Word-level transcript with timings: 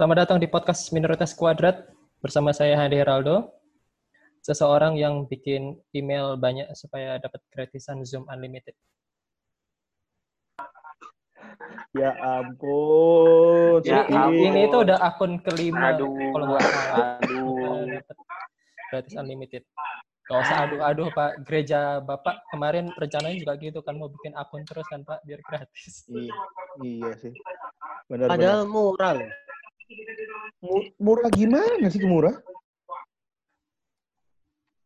Selamat 0.00 0.24
datang 0.24 0.40
di 0.40 0.48
podcast 0.48 0.96
Minoritas 0.96 1.36
Kuadrat 1.36 1.84
bersama 2.24 2.56
saya 2.56 2.72
Hadi 2.72 3.04
Heraldo, 3.04 3.52
seseorang 4.40 4.96
yang 4.96 5.28
bikin 5.28 5.76
email 5.92 6.40
banyak 6.40 6.72
supaya 6.72 7.20
dapat 7.20 7.44
gratisan 7.52 8.00
Zoom 8.08 8.24
Unlimited. 8.32 8.72
Ya 11.92 12.16
ampun. 12.16 13.84
Ya 13.84 14.08
ini, 14.08 14.16
ampun. 14.16 14.40
ini 14.40 14.60
itu 14.72 14.76
udah 14.88 14.98
akun 15.04 15.36
kelima 15.44 15.92
Aduh, 15.92 16.16
kalau 16.16 16.46
nggak 16.48 16.64
salah 16.64 17.08
aduh. 17.20 17.84
gratis 18.88 19.14
unlimited. 19.20 19.68
Gak 20.24 20.38
usah 20.48 20.56
aduh-aduh 20.64 21.12
Pak, 21.12 21.44
gereja 21.44 22.00
Bapak 22.00 22.48
kemarin 22.48 22.88
rencananya 22.96 23.36
juga 23.36 23.52
gitu 23.60 23.84
kan 23.84 24.00
mau 24.00 24.08
bikin 24.08 24.32
akun 24.32 24.64
terus 24.64 24.88
kan 24.88 25.04
Pak 25.04 25.20
biar 25.28 25.44
gratis. 25.44 26.08
Iya, 26.08 26.32
iya 26.88 27.12
sih. 27.20 27.36
Benar 28.08 28.32
Padahal 28.32 28.64
murah 28.64 29.20
loh. 29.20 29.49
Mu- 30.60 30.90
murah 30.98 31.30
gimana 31.30 31.86
sih 31.88 32.02
murah? 32.02 32.36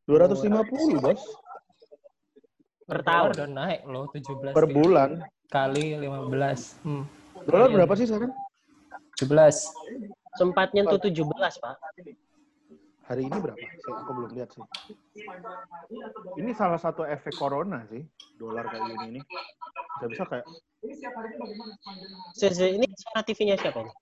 250, 0.07 1.01
Bos. 1.01 1.23
Per 2.85 3.01
tahun. 3.01 3.33
udah 3.33 3.49
naik 3.49 3.81
loh 3.89 4.05
17 4.09 4.53
Per 4.53 4.67
bulan. 4.69 5.11
kali 5.49 5.97
15. 5.97 6.77
Hmm, 6.83 7.05
Dolar 7.45 7.69
berapa 7.71 7.93
sih 7.95 8.05
sekarang? 8.05 8.33
17. 9.17 9.73
Sempat 10.35 10.73
nyentuh 10.73 10.99
17, 10.99 11.25
Pak. 11.57 11.77
Hari 13.05 13.23
ini 13.23 13.37
berapa? 13.37 13.61
Saya 13.61 13.95
aku 13.99 14.13
belum 14.13 14.31
lihat 14.33 14.49
sih. 14.51 14.65
Ini 16.37 16.51
salah 16.53 16.77
satu 16.77 17.05
efek 17.05 17.33
corona 17.35 17.85
sih, 17.87 18.05
dolar 18.35 18.65
kayak 18.67 18.85
gini 18.91 19.07
ini. 19.11 19.21
Bisa-bisa 19.97 20.25
kayak 20.27 20.45
Se- 22.35 22.53
se- 22.53 22.73
Ini 22.75 22.85
suara 22.93 23.21
TV-nya 23.23 23.57
siapa 23.57 23.81
nih? 23.81 23.95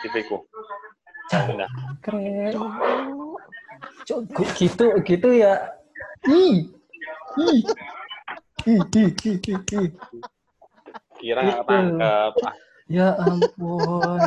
TV-ku. 0.00 0.36
Nah, 1.30 1.68
Keren. 2.00 2.52
Cok, 4.04 4.20
gu- 4.32 4.52
gitu 4.56 4.86
gitu 5.04 5.28
ya. 5.30 5.54
Ih. 6.24 6.64
Ih. 7.36 7.60
Ih, 8.64 8.80
ih, 8.96 9.10
ih, 9.12 9.36
ih, 9.38 9.60
ih. 9.60 9.88
kira 11.18 11.40
Gitu. 11.44 11.62
tangkep. 11.66 12.32
Ah, 12.42 12.54
Ya 12.88 13.12
ampun. 13.20 14.20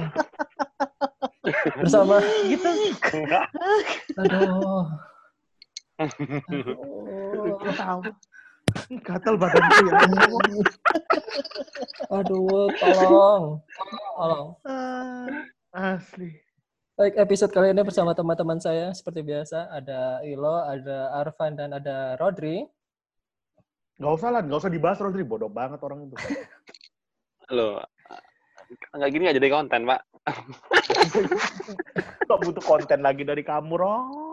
Bersama 1.81 2.21
Gitu. 2.45 2.69
aduh. 4.21 4.85
Lu 7.41 7.71
tahu. 7.73 7.99
Gatal 8.99 9.39
badanku 9.39 9.87
ya. 9.87 10.03
Aduh, 12.19 12.67
tolong. 12.75 13.63
Tolong. 14.19 14.47
Asli. 15.71 16.35
Baik, 16.99 17.15
episode 17.15 17.55
kali 17.55 17.71
ini 17.71 17.87
bersama 17.87 18.11
teman-teman 18.11 18.59
saya 18.59 18.91
seperti 18.91 19.23
biasa 19.23 19.71
ada 19.71 20.19
Ilo, 20.27 20.67
ada 20.67 21.15
Arfan 21.23 21.55
dan 21.55 21.71
ada 21.71 22.19
Rodri. 22.19 22.67
Gak 23.95 24.11
usah 24.11 24.29
lah, 24.35 24.43
gak 24.43 24.59
usah 24.59 24.73
dibahas 24.73 24.99
Rodri. 24.99 25.23
Bodoh 25.23 25.47
banget 25.47 25.79
orang 25.87 26.11
itu. 26.11 26.15
Loh, 27.55 27.79
nggak 28.91 29.09
gini 29.11 29.23
nggak 29.27 29.37
jadi 29.39 29.49
konten, 29.51 29.81
Pak. 29.87 30.01
Gak 32.29 32.39
butuh 32.45 32.63
konten 32.63 32.99
lagi 33.01 33.25
dari 33.25 33.43
kamu, 33.43 33.73
Rod. 33.75 34.30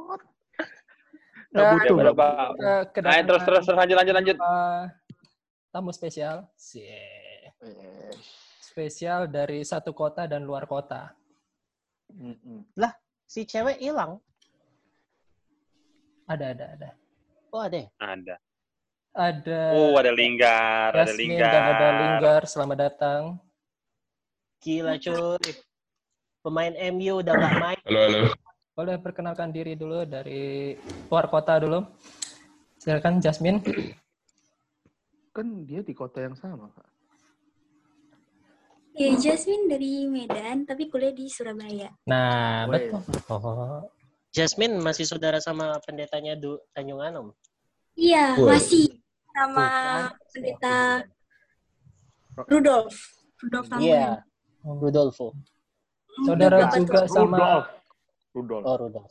Gak 1.59 1.67
Ya, 1.67 1.73
butuh. 1.75 1.97
gak. 1.99 2.15
Kita 2.15 2.31
Ayo 2.63 2.83
kedatangan 2.89 3.25
terus 3.27 3.43
terus 3.43 3.63
terus 3.65 3.77
lanjut 3.77 3.97
lanjut 3.97 4.15
lanjut. 4.15 4.37
uh, 4.39 4.83
tamu 5.69 5.91
spesial. 5.91 6.37
Eh, 6.79 7.51
Spesial 8.61 9.27
dari 9.27 9.61
satu 9.63 9.91
kota 9.91 10.25
dan 10.25 10.47
luar 10.47 10.65
kota. 10.65 11.11
mm-mm. 12.09 12.63
Si 13.27 13.45
cewek 13.45 13.77
hilang. 13.77 14.23
Ada, 16.25 16.55
ada, 16.55 16.67
ada. 16.73 16.91
Oh, 17.51 17.61
ada. 17.61 17.77
ya? 17.77 17.89
Ada. 17.99 18.37
Ada 19.13 19.61
Oh, 19.75 19.97
ada 19.97 20.13
lingkar, 20.13 20.93
ada 20.95 21.11
lingkar. 21.11 21.51
dan 21.51 21.63
ada 21.67 21.87
Linggar. 21.99 22.43
Selamat 22.47 22.79
datang. 22.87 23.23
Gila, 24.61 24.95
cuy. 24.97 25.53
Pemain 26.39 26.73
MU 26.95 27.19
udah 27.19 27.35
nggak 27.35 27.55
main. 27.59 27.81
Halo, 27.85 28.01
halo. 28.07 28.21
Boleh 28.79 28.95
perkenalkan 29.03 29.51
diri 29.51 29.75
dulu 29.75 30.07
dari 30.07 30.71
luar 31.11 31.27
kota 31.27 31.59
dulu. 31.59 31.83
Silakan 32.79 33.19
Jasmine. 33.19 33.59
Kan 35.35 35.67
dia 35.67 35.83
di 35.83 35.91
kota 35.91 36.23
yang 36.23 36.39
sama, 36.39 36.71
Pak. 36.71 36.87
Ya, 38.95 39.19
Jasmine 39.19 39.67
dari 39.67 40.07
Medan, 40.07 40.63
tapi 40.63 40.87
kuliah 40.87 41.11
di 41.11 41.27
Surabaya. 41.27 41.91
Nah, 42.07 42.71
betul. 42.71 43.03
Oh, 43.27 43.83
Jasmine 44.31 44.79
masih 44.79 45.11
saudara 45.11 45.43
sama 45.43 45.75
pendetanya 45.83 46.39
Du 46.39 46.63
Tanjung 46.71 47.03
Anom. 47.03 47.35
Iya, 47.99 48.39
masih 48.39 48.95
sama 49.35 49.71
pendeta 50.31 51.03
Rudolf. 52.47 52.95
Rudolf. 53.43 53.67
Iya, 53.83 54.23
Rudolfo. 54.63 55.35
Saudara 56.23 56.63
Bapak 56.63 56.79
juga 56.79 57.03
sama 57.11 57.27
Rudolf. 57.43 57.78
Rudolf. 58.35 58.65
Oh, 58.65 58.77
Rudolf. 58.77 59.11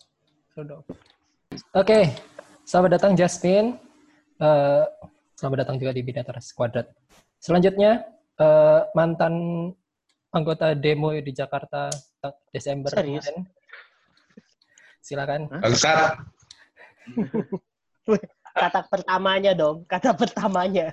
Rudolf. 0.54 0.86
Oke, 1.74 2.00
selamat 2.64 2.90
datang 3.00 3.14
Jasmine. 3.18 3.78
Eh, 4.38 4.84
selamat 5.34 5.58
datang 5.66 5.78
juga 5.82 5.92
di 5.94 6.02
Binatras 6.06 6.54
Kuadrat. 6.54 6.88
Selanjutnya, 7.42 8.06
eh, 8.38 8.82
mantan 8.94 9.34
anggota 10.30 10.78
demo 10.78 11.10
di 11.18 11.34
Jakarta 11.34 11.90
ta- 12.22 12.38
Desember 12.54 12.94
Serius? 12.94 13.26
kemarin. 13.26 13.38
Silakan. 15.02 15.42
Bangsat. 15.64 16.20
Kata 18.58 18.82
pertamanya 18.90 19.54
dong, 19.54 19.86
kata 19.86 20.18
pertamanya. 20.18 20.90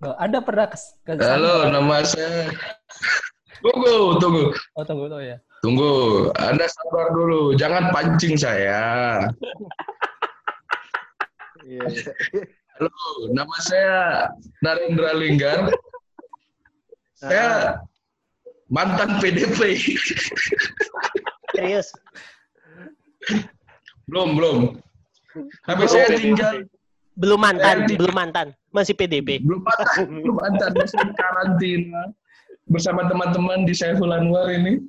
Loh, 0.00 0.16
Anda 0.22 0.40
pernah 0.40 0.64
ke, 0.64 0.80
ke? 1.04 1.12
Halo, 1.20 1.68
nama 1.68 2.00
saya. 2.00 2.48
Tunggu, 3.60 4.16
tunggu. 4.16 4.48
Oh, 4.72 4.80
tunggu 4.80 5.12
dulu 5.12 5.20
ya. 5.20 5.36
Tunggu. 5.62 6.26
Anda 6.42 6.66
sabar 6.66 7.14
dulu. 7.14 7.54
Jangan 7.54 7.94
pancing 7.94 8.34
saya. 8.34 8.82
Iya, 11.62 11.82
iya. 11.86 12.12
Halo, 12.82 13.30
nama 13.30 13.56
saya 13.62 14.26
Narendra 14.58 15.14
Linggar. 15.14 15.70
Saya 17.14 17.78
mantan 18.66 19.22
PDP. 19.22 19.78
Serius. 21.54 21.94
belum, 24.10 24.34
belum. 24.34 24.58
Tapi 25.62 25.84
saya 25.86 26.10
tinggal 26.10 26.66
Belum 27.12 27.38
mantan, 27.38 27.86
Eh, 27.86 27.94
belum 28.00 28.16
mantan. 28.16 28.46
Masih 28.72 28.96
PDB. 28.98 29.38
belum 29.44 29.62
mantan, 29.62 30.10
belum 30.10 30.36
mantan 30.42 30.70
masih 30.74 30.98
karantina 31.12 32.02
bersama 32.66 33.04
teman-teman 33.06 33.68
di 33.68 33.76
Saiful 33.76 34.10
Anwar 34.10 34.48
ini. 34.50 34.80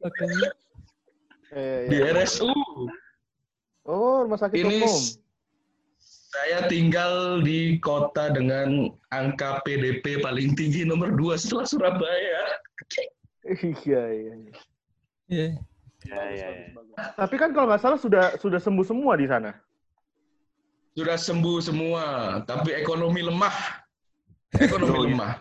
Oke. 0.00 0.24
Eh, 1.52 1.86
Di 1.88 1.96
iya. 1.98 2.12
RSU. 2.14 2.50
Oh, 3.86 4.26
rumah 4.26 4.36
sakit 4.36 4.58
Ini 4.58 4.82
umum. 4.82 4.98
saya 6.26 6.66
tinggal 6.66 7.40
di 7.40 7.78
kota 7.78 8.28
dengan 8.28 8.90
angka 9.08 9.62
PDP 9.62 10.20
paling 10.20 10.52
tinggi 10.52 10.82
nomor 10.82 11.14
dua 11.14 11.38
setelah 11.38 11.64
Surabaya. 11.64 12.42
Iya, 13.46 14.02
iya. 14.10 14.34
iya. 14.34 14.34
Iya. 15.26 15.48
Ya, 16.06 16.22
ya, 16.30 16.46
ya. 16.50 16.66
Tapi 17.16 17.34
kan 17.34 17.50
kalau 17.50 17.70
nggak 17.70 17.82
salah 17.82 17.98
sudah 17.98 18.34
sudah 18.38 18.58
sembuh 18.58 18.84
semua 18.84 19.14
di 19.16 19.26
sana. 19.26 19.54
Sudah 20.92 21.14
sembuh 21.14 21.58
semua, 21.60 22.04
tapi 22.42 22.72
ekonomi 22.74 23.22
lemah. 23.22 23.54
Ekonomi 24.56 24.92
Oh, 24.92 25.02
iya. 25.02 25.12
lemah. 25.14 25.32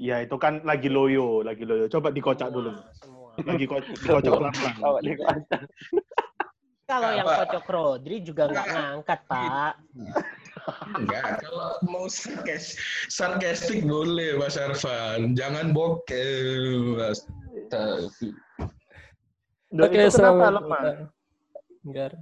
Iya, 0.00 0.24
itu 0.24 0.36
kan 0.40 0.64
lagi 0.64 0.88
loyo, 0.88 1.44
lagi 1.44 1.68
loyo. 1.68 1.84
Coba 1.92 2.08
dikocak 2.08 2.48
dulu. 2.48 2.72
Semua. 2.96 3.36
Lagi 3.44 3.68
ko- 3.68 3.84
dikocok 4.00 4.32
pelan-pelan. 4.32 5.04
Kalau 6.90 7.10
yang 7.14 7.28
kocok 7.28 7.64
Rodri 7.70 8.16
juga 8.24 8.50
nggak 8.50 8.66
ngangkat, 8.66 9.20
Pak. 9.30 9.72
Enggak, 10.90 11.38
kalau 11.38 11.78
mau 11.86 12.10
sarkas, 12.10 12.74
sarkastik 13.06 13.86
boleh 13.86 14.34
Mas 14.34 14.58
Arfan. 14.58 15.38
Jangan 15.38 15.70
bokeh, 15.70 16.98
Mas. 16.98 17.22
Oke, 19.70 20.02
itu 20.02 20.18
kenapa 20.18 20.50
lemah? 20.50 20.82
Enggak. 21.86 22.18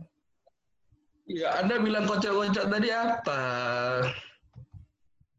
Ya, 1.24 1.48
Anda 1.64 1.81
bilang 1.81 2.04
kocok-kocok 2.04 2.64
tadi 2.69 2.88
apa? 2.92 3.40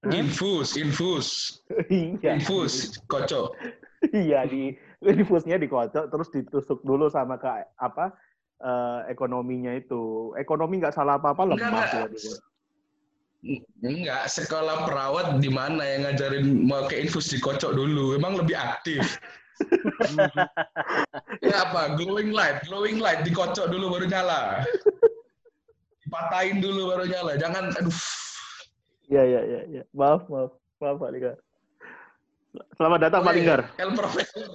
Infus, 0.07 0.79
infus, 0.79 1.59
Iya. 1.91 2.39
infus, 2.39 2.95
kocok. 3.11 3.51
Iya, 4.15 4.47
di 4.47 4.71
infusnya 5.03 5.59
dikocok 5.59 6.07
terus 6.07 6.31
ditusuk 6.31 6.79
dulu 6.87 7.11
sama 7.11 7.35
ke 7.35 7.67
apa 7.75 8.15
eh, 8.63 8.99
ekonominya 9.11 9.75
itu. 9.75 10.31
Ekonomi 10.39 10.79
nggak 10.79 10.95
salah 10.95 11.19
apa-apa 11.19 11.51
lemah 11.51 11.83
ya. 11.91 12.07
Enggak, 13.83 14.27
sekolah 14.31 14.87
perawat 14.87 15.39
di 15.43 15.51
mana 15.51 15.83
yang 15.83 16.07
ngajarin 16.07 16.47
mau 16.63 16.87
ke 16.87 16.95
infus 16.99 17.31
dikocok 17.35 17.75
dulu. 17.75 18.15
Emang 18.15 18.39
lebih 18.39 18.55
aktif. 18.55 19.19
ya 21.43 21.55
apa? 21.67 21.99
Glowing 21.99 22.31
light, 22.31 22.63
glowing 22.67 23.03
light 23.03 23.27
dikocok 23.27 23.67
dulu 23.67 23.99
baru 23.99 24.07
nyala. 24.07 24.63
Dipatahin 26.07 26.63
dulu 26.63 26.95
baru 26.95 27.03
nyala. 27.03 27.35
Jangan 27.35 27.75
aduh. 27.75 27.99
Iya, 29.09 29.23
iya, 29.25 29.41
iya. 29.41 29.61
Ya. 29.81 29.83
Maaf, 29.89 30.29
maaf. 30.29 30.53
Maaf, 30.77 30.97
Pak 31.01 31.11
Linggar. 31.11 31.35
Selamat 32.77 32.99
datang, 33.01 33.21
Pak 33.25 33.33
Oh, 33.33 33.33
iya. 33.33 33.37
Linggar. 33.41 33.61
El 33.81 33.91
Profesor. 33.97 34.47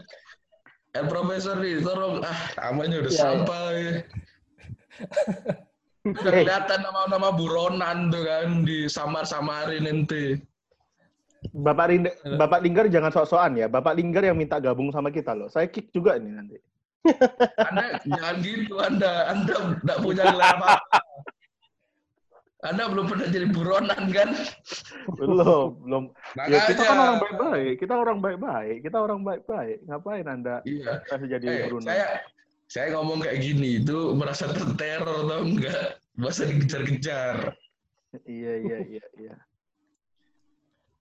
El 0.94 1.06
Profesor 1.10 1.56
nih, 1.58 1.82
tolong. 1.82 2.22
Ah, 2.22 2.40
namanya 2.70 2.96
udah 3.02 3.12
iya. 3.12 3.20
sampai. 3.20 3.74
Eh. 6.04 6.14
kelihatan 6.20 6.84
nama-nama 6.84 7.32
buronan 7.34 8.12
tuh 8.14 8.22
kan, 8.22 8.62
di 8.62 8.86
samar-samarin 8.86 9.90
ente. 9.90 10.38
Bapak, 11.50 11.86
Rinda, 11.90 12.10
Bapak 12.38 12.60
Linggar 12.62 12.86
jangan 12.86 13.10
sok-sokan 13.10 13.58
ya. 13.58 13.66
Bapak 13.66 13.98
Linggar 13.98 14.22
yang 14.22 14.38
minta 14.38 14.62
gabung 14.62 14.94
sama 14.94 15.10
kita 15.10 15.34
loh. 15.34 15.50
Saya 15.50 15.66
kick 15.66 15.90
juga 15.90 16.14
ini 16.14 16.30
nanti. 16.30 16.56
Anda 17.58 18.00
jangan 18.06 18.34
gitu, 18.40 18.74
Anda. 18.80 19.12
Anda 19.34 19.54
tidak 19.82 19.98
punya 20.00 20.24
gelar 20.30 20.56
apa 20.56 20.80
Anda 22.64 22.88
belum 22.88 23.06
pernah 23.06 23.28
jadi 23.28 23.46
buronan 23.52 24.02
kan? 24.08 24.28
Belum, 25.20 25.76
belum. 25.84 26.04
Ya, 26.48 26.64
kita 26.64 26.80
kan 26.80 26.96
orang 26.96 27.18
baik-baik. 27.20 27.74
Kita 27.76 27.94
orang 27.94 28.18
baik-baik. 28.18 28.76
Kita 28.80 28.96
orang 28.98 29.20
baik-baik. 29.20 29.76
Ngapain 29.84 30.24
Anda 30.24 30.56
Iya. 30.64 31.04
kasih 31.04 31.28
jadi 31.28 31.44
Eh, 31.46 31.60
Bruno? 31.68 31.84
saya 31.84 32.06
saya 32.64 32.96
ngomong 32.96 33.20
kayak 33.20 33.36
gini 33.38 33.84
itu 33.84 34.16
merasa 34.16 34.48
terteror 34.48 35.28
atau 35.28 35.44
enggak? 35.44 36.00
Masa 36.16 36.48
dikejar-kejar. 36.48 37.52
Iya, 38.24 38.52
iya, 38.56 38.78
iya, 38.80 39.04
iya. 39.18 39.34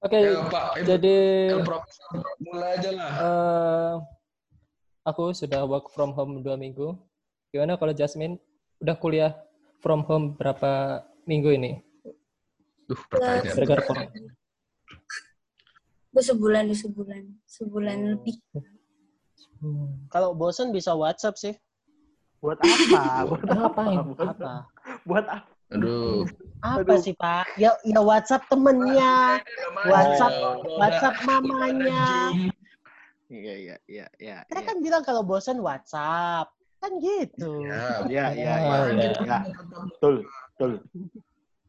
Oke, 0.04 0.20
Ya, 0.20 0.44
Pak, 0.44 0.84
jadi 0.84 1.16
El 1.56 1.64
Profesor, 1.64 2.12
mulai 2.44 2.76
aja 2.76 2.92
lah. 2.92 3.12
eh, 3.16 3.94
aku 5.08 5.32
sudah 5.32 5.64
work 5.64 5.88
from 5.96 6.12
home 6.12 6.44
dua 6.44 6.60
minggu. 6.60 6.92
Gimana 7.56 7.80
kalau 7.80 7.96
Jasmine 7.96 8.36
udah 8.84 9.00
kuliah 9.00 9.32
from 9.80 10.04
home 10.04 10.36
berapa 10.36 11.06
minggu 11.26 11.50
ini? 11.54 11.72
Duh, 12.86 13.00
pertanyaan. 13.08 13.44
Gara-gara 13.48 13.82
corona. 13.82 14.10
Gue 16.14 16.24
sebulan, 16.24 16.64
gue 16.70 16.78
sebulan. 16.78 17.24
Sebulan 17.48 17.98
Oh. 17.98 18.08
lebih. 18.16 18.36
Hmm. 19.64 20.06
Kalau 20.12 20.36
bosan 20.36 20.70
bisa 20.70 20.92
WhatsApp 20.94 21.40
sih. 21.40 21.56
Buat 22.44 22.60
apa? 22.60 22.68
Buat 23.32 23.48
apa? 23.50 23.84
Buat, 24.04 24.28
Apa? 24.36 24.52
buat 25.08 25.26
apa? 25.26 25.48
Aduh. 25.74 26.28
Apa 26.62 26.86
Aduh. 26.86 27.00
sih 27.02 27.16
Pak? 27.16 27.58
Ya, 27.58 27.74
ya 27.82 27.98
WhatsApp 27.98 28.46
temennya, 28.46 29.42
WhatsApp, 29.90 30.34
WhatsApp 30.78 31.16
mamanya. 31.26 32.30
Iya, 33.26 33.54
iya, 33.58 33.76
iya, 33.90 34.06
iya. 34.22 34.38
Kita 34.46 34.62
kan 34.62 34.78
bilang 34.84 35.02
kalau 35.02 35.26
bosan 35.26 35.58
WhatsApp. 35.58 36.54
Kan 36.78 37.00
gitu. 37.00 37.64
Ya, 37.66 38.04
Iya, 38.06 38.26
iya, 38.38 38.54
Oh, 38.54 38.86
iya. 38.92 39.10
iya. 39.18 39.38
Ya, 39.40 39.40
betul, 39.88 40.28
betul. 40.56 40.72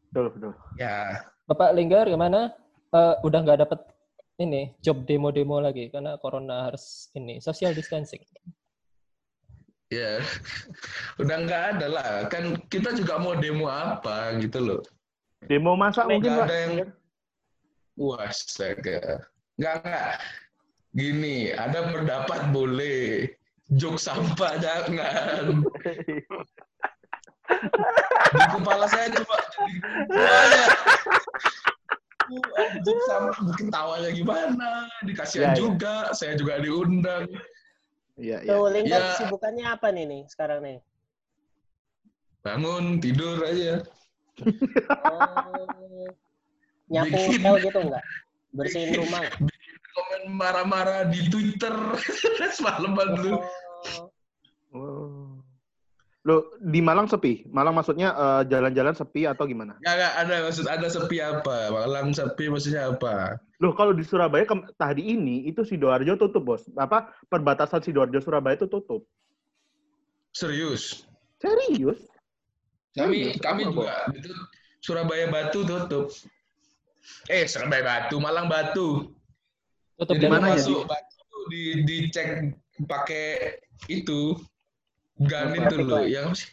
Betul, 0.09 0.25
betul. 0.31 0.51
ya. 0.79 1.25
Bapak 1.45 1.75
Linggar 1.75 2.07
gimana? 2.07 2.55
Eh, 2.95 3.15
udah 3.27 3.39
nggak 3.43 3.59
dapet 3.67 3.79
ini 4.39 4.75
job 4.83 5.03
demo-demo 5.07 5.59
lagi 5.59 5.87
karena 5.91 6.19
corona 6.19 6.71
harus 6.71 7.11
ini 7.15 7.39
social 7.43 7.75
distancing. 7.75 8.23
Ya, 9.93 10.17
udah 11.21 11.37
nggak 11.45 11.63
ada 11.77 11.87
lah. 11.91 12.11
Kan 12.31 12.57
kita 12.71 12.95
juga 12.97 13.21
mau 13.21 13.37
demo 13.37 13.69
apa 13.69 14.33
gitu 14.41 14.59
loh. 14.63 14.81
Demo 15.45 15.77
masak 15.77 16.09
mungkin, 16.09 16.31
Nggak 16.33 16.41
Pak. 16.41 16.47
ada 16.49 16.57
yang 16.57 16.73
Wah. 17.95 18.27
Nggak, 19.55 19.75
nggak. 19.83 20.09
Gini, 20.95 21.51
ada 21.55 21.79
pendapat 21.91 22.41
boleh. 22.51 23.29
Jok 23.71 23.97
sampah 23.97 24.53
jangan. 24.61 25.63
Di 28.35 28.45
kepala 28.51 28.85
saya 28.87 29.07
banyak. 29.13 30.69
Jok 32.81 32.99
sampah 33.05 33.39
bikin 33.53 33.67
tawanya 33.69 34.09
gimana? 34.09 34.89
Dikasihan 35.05 35.53
Ya, 35.53 35.53
ya. 35.53 35.57
juga. 35.57 35.95
Saya 36.11 36.33
juga 36.33 36.57
diundang. 36.57 37.29
Iya, 38.17 38.41
iya. 38.41 38.49
Tuh, 38.49 38.65
Lingkar 38.71 38.97
Ya. 38.97 39.07
kesibukannya 39.13 39.65
apa 39.69 39.87
nih 39.93 40.05
nih 40.09 40.21
sekarang 40.25 40.59
nih? 40.63 40.77
Bangun, 42.41 42.97
tidur 42.97 43.41
aja. 43.41 43.81
Oh, 45.05 45.65
nyapu 46.89 47.13
Bikin- 47.13 47.41
hotel 47.43 47.55
gitu 47.65 47.79
enggak? 47.81 48.03
Bersihin 48.55 48.89
rumah 48.95 49.19
nggak? 49.21 49.35
Komen 49.95 50.21
marah-marah 50.33 51.01
di 51.07 51.27
Twitter. 51.29 51.71
Semalaman 52.57 53.09
dulu. 53.19 53.37
Oh. 54.01 54.09
Loh, 56.25 56.57
di 56.57 56.81
Malang 56.81 57.05
sepi? 57.05 57.45
Malang 57.53 57.77
maksudnya 57.77 58.09
eh, 58.17 58.41
jalan-jalan 58.49 58.97
sepi 58.97 59.29
atau 59.29 59.45
gimana? 59.45 59.77
Nggak, 59.77 59.93
nggak 59.93 60.13
ada 60.25 60.35
maksud 60.49 60.65
ada 60.65 60.87
sepi 60.89 61.21
apa? 61.21 61.69
Malang 61.69 62.17
sepi 62.17 62.49
maksudnya 62.49 62.89
apa? 62.89 63.37
Loh, 63.61 63.77
kalau 63.77 63.93
di 63.93 64.01
Surabaya 64.01 64.41
kem- 64.41 64.65
tadi 64.73 65.05
ini 65.05 65.45
itu 65.45 65.61
Sidoarjo 65.61 66.17
tutup, 66.17 66.41
Bos. 66.41 66.65
Apa 66.73 67.13
perbatasan 67.29 67.85
Sidoarjo 67.85 68.17
Surabaya 68.25 68.57
itu 68.57 68.65
tutup. 68.65 69.05
Serius? 70.33 71.05
Serius? 71.37 72.09
Kami 72.97 73.29
Serius? 73.29 73.39
kami 73.45 73.61
Kenapa, 73.69 73.77
juga 73.77 73.95
itu 74.17 74.31
Surabaya 74.81 75.25
Batu 75.29 75.61
tutup. 75.61 76.09
Eh, 77.29 77.45
Surabaya 77.45 77.85
Batu, 77.85 78.17
Malang 78.17 78.49
Batu. 78.49 79.13
Tutup 80.01 80.17
Jadi 80.17 80.25
mana 80.25 80.57
ya? 80.57 80.57
masuk 80.57 80.89
Batu 80.89 81.21
di 81.53 81.85
dicek 81.85 82.49
pakai 82.89 83.61
itu 83.93 84.33
gun 85.19 85.55
itu 85.55 85.75
loh, 85.79 86.03
yang 86.03 86.27
apa 86.31 86.35
sih? 86.35 86.49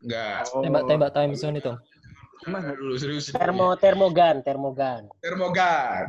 Enggak, 0.00 0.48
Oh. 0.54 0.62
tembak-tembak 0.64 1.10
time 1.12 1.34
zone 1.36 1.58
itu. 1.60 1.74
mana 2.48 2.72
dulu 2.72 2.96
serius. 2.96 3.28
termo 3.36 3.76
termogan, 3.76 4.40
termogan. 4.40 5.12
termogan. 5.20 6.08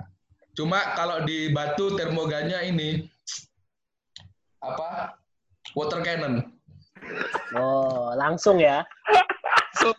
Cuma 0.55 0.79
kalau 0.95 1.27
di 1.27 1.51
Batu 1.51 1.91
termogannya 1.99 2.71
ini 2.71 3.03
apa? 4.63 5.11
Water 5.75 5.99
cannon. 6.03 6.39
Oh, 7.51 8.15
langsung 8.15 8.63
ya. 8.63 8.83
So, 9.75 9.91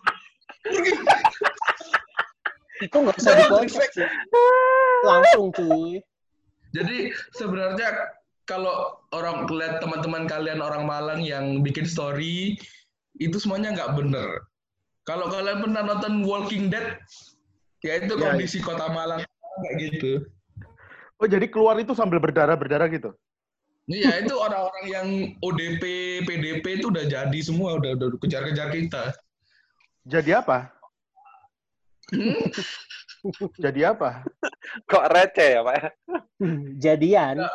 Itu 2.81 2.97
nggak 2.97 3.17
usah 3.21 3.33
dikocok 3.37 3.91
sih. 3.93 4.09
Langsung 5.05 5.53
cuy. 5.53 6.01
Jadi 6.73 7.13
sebenarnya 7.37 7.89
kalau 8.53 9.01
orang 9.17 9.49
lihat 9.49 9.81
teman-teman 9.81 10.29
kalian 10.29 10.61
orang 10.61 10.85
Malang 10.85 11.25
yang 11.25 11.65
bikin 11.65 11.89
story 11.89 12.61
itu 13.17 13.37
semuanya 13.41 13.73
nggak 13.73 13.97
bener. 13.97 14.45
Kalau 15.09 15.33
kalian 15.33 15.65
pernah 15.65 15.83
nonton 15.83 16.23
Walking 16.29 16.69
Dead, 16.69 17.01
ya 17.81 18.05
itu 18.05 18.13
Ya, 18.15 18.37
kondisi 18.37 18.61
kota 18.61 18.93
Malang 18.93 19.25
kayak 19.65 19.75
gitu. 19.81 20.13
Oh, 21.17 21.27
jadi 21.27 21.49
keluar 21.49 21.81
itu 21.81 21.97
sambil 21.97 22.21
berdarah-berdarah 22.21 22.93
gitu? 22.93 23.17
Iya 23.91 24.23
itu 24.23 24.35
orang-orang 24.39 24.87
yang 24.87 25.09
ODP, 25.43 25.83
PDP 26.23 26.79
itu 26.79 26.93
udah 26.93 27.03
jadi 27.09 27.39
semua, 27.43 27.81
udah 27.83 27.99
udah 27.99 28.19
kejar-kejar 28.21 28.69
kita. 28.71 29.05
Jadi 30.07 30.31
apa? 30.35 30.71
Hmm? 32.13 32.47
Jadi 33.65 33.87
apa? 33.87 34.27
Kok 34.91 35.07
receh 35.15 35.49
ya, 35.55 35.61
Pak? 35.63 35.95
Jadian. 36.83 37.47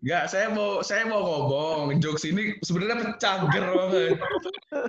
Nggak, 0.00 0.24
saya 0.28 0.46
mau 0.52 0.80
saya 0.80 1.02
mau 1.04 1.20
ngomong 1.20 1.96
jokes 1.96 2.24
ini 2.24 2.60
sebenarnya 2.60 3.16
pecangger 3.16 3.64
banget. 3.64 4.16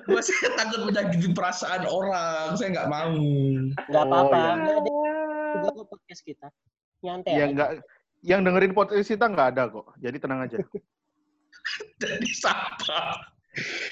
Gue 0.04 0.20
saya 0.20 0.50
takut 0.54 0.84
menyakiti 0.84 1.32
perasaan 1.32 1.88
orang, 1.88 2.56
saya 2.56 2.70
nggak 2.76 2.90
mau. 2.92 3.16
Nggak 3.72 4.04
Oh, 4.04 4.08
apa-apa. 4.12 4.38
iya. 4.38 5.16
Juga 5.56 5.70
kok 5.72 5.88
podcast 5.88 6.22
kita. 6.22 6.48
Nyantai. 7.02 7.32
Ya, 7.34 7.46
enggak 7.48 7.70
yang 8.20 8.42
dengerin 8.42 8.74
podcast 8.74 9.08
kita 9.08 9.26
nggak 9.26 9.48
ada 9.56 9.64
kok. 9.70 9.88
Jadi 9.98 10.18
tenang 10.20 10.40
aja. 10.44 10.58
Jadi 12.02 12.30
sampah. 12.32 13.16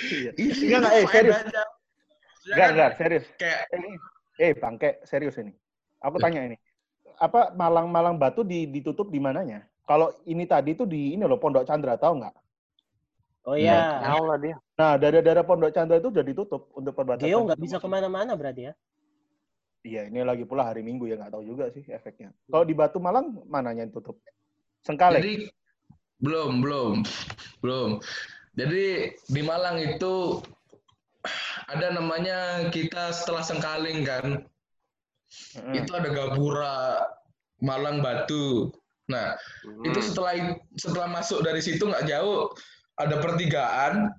Iya. 0.04 0.32
Ini 0.36 0.52
Enggak, 0.52 0.80
enggak, 0.80 0.94
eh, 0.94 1.06
serius. 1.08 1.38
Enggak, 2.44 2.68
enggak, 2.70 2.92
serius. 3.00 3.26
Kayak 3.40 3.60
Eh, 4.36 4.52
bangke, 4.52 4.90
serius 5.06 5.38
ini. 5.38 5.54
Aku 6.02 6.18
Ya. 6.20 6.24
tanya 6.28 6.42
ini. 6.44 6.58
Apa 7.16 7.54
Malang-Malang 7.54 8.18
Batu 8.18 8.42
di, 8.42 8.66
ditutup 8.66 9.08
di 9.08 9.22
mananya? 9.22 9.64
Kalau 9.84 10.16
ini 10.24 10.48
tadi 10.48 10.74
tuh 10.80 10.88
di 10.88 11.16
ini 11.16 11.24
loh 11.28 11.40
Pondok 11.40 11.68
Chandra, 11.68 12.00
tahu 12.00 12.24
nggak? 12.24 12.36
Oh 13.44 13.60
iya. 13.60 14.00
Tahu 14.00 14.22
lah 14.24 14.38
dia. 14.40 14.56
Nah, 14.80 14.96
daerah-daerah 14.96 15.44
Pondok 15.44 15.76
Chandra 15.76 16.00
itu 16.00 16.08
udah 16.08 16.24
ditutup 16.24 16.72
untuk 16.72 16.96
perbatasan. 16.96 17.28
Geo 17.28 17.44
nggak 17.44 17.60
bisa 17.60 17.76
ke 17.84 17.88
mana-mana 17.92 18.40
berarti 18.40 18.72
ya? 18.72 18.74
Iya, 19.84 20.08
ini 20.08 20.24
lagi 20.24 20.48
pula 20.48 20.64
hari 20.64 20.80
Minggu 20.80 21.12
ya 21.12 21.20
nggak 21.20 21.36
tahu 21.36 21.44
juga 21.44 21.68
sih 21.76 21.84
efeknya. 21.92 22.32
Kalau 22.48 22.64
di 22.64 22.72
Batu 22.72 23.04
Malang 23.04 23.44
mananya 23.52 23.84
yang 23.84 23.92
tutup? 23.92 24.16
Sengkalek. 24.88 25.20
Jadi 25.20 25.34
belum, 26.24 26.64
belum, 26.64 27.04
belum. 27.60 28.00
Jadi 28.56 29.12
di 29.28 29.42
Malang 29.44 29.84
itu 29.84 30.40
ada 31.68 31.92
namanya 31.92 32.72
kita 32.72 33.12
setelah 33.12 33.44
Sengkaling 33.44 34.08
kan. 34.08 34.48
Mm-mm. 35.58 35.74
itu 35.74 35.90
ada 35.98 36.14
Gapura, 36.14 37.10
Malang, 37.58 38.06
Batu. 38.06 38.70
Nah, 39.12 39.36
Hmm. 39.68 39.84
itu 39.84 40.00
setelah 40.00 40.56
setelah 40.80 41.08
masuk 41.12 41.44
dari 41.44 41.60
situ 41.60 41.84
nggak 41.84 42.08
jauh 42.08 42.48
ada 42.96 43.20
pertigaan. 43.20 44.16